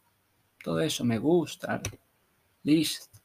Todo 0.64 0.80
eso 0.80 1.04
me 1.04 1.20
gusta. 1.20 1.82
Listo. 2.64 3.20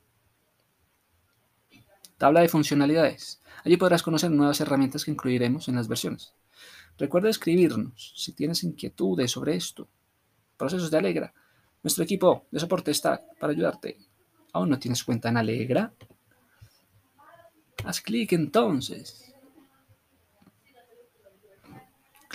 Tabla 2.19 2.41
de 2.41 2.49
funcionalidades. 2.49 3.43
Allí 3.65 3.77
podrás 3.77 4.03
conocer 4.03 4.31
nuevas 4.31 4.61
herramientas 4.61 5.05
que 5.05 5.11
incluiremos 5.11 5.69
en 5.69 5.75
las 5.75 5.89
versiones. 5.89 6.33
Recuerda 6.99 7.29
escribirnos 7.29 8.15
si 8.17 8.33
tienes 8.33 8.65
inquietudes 8.65 9.31
sobre 9.31 9.55
esto 9.55 9.89
procesos 10.57 10.91
de 10.91 10.99
Alegra. 10.99 11.35
Nuestro 11.83 12.05
equipo 12.05 12.47
de 12.51 12.61
soporte 12.61 12.91
está 12.91 13.23
para 13.39 13.53
ayudarte. 13.53 13.99
¿Aún 14.53 14.71
no 14.71 14.79
tienes 14.79 15.05
cuenta 15.05 15.29
en 15.29 15.37
Alegra? 15.37 15.93
Haz 17.85 18.01
clic 18.01 18.33
entonces. 18.33 19.26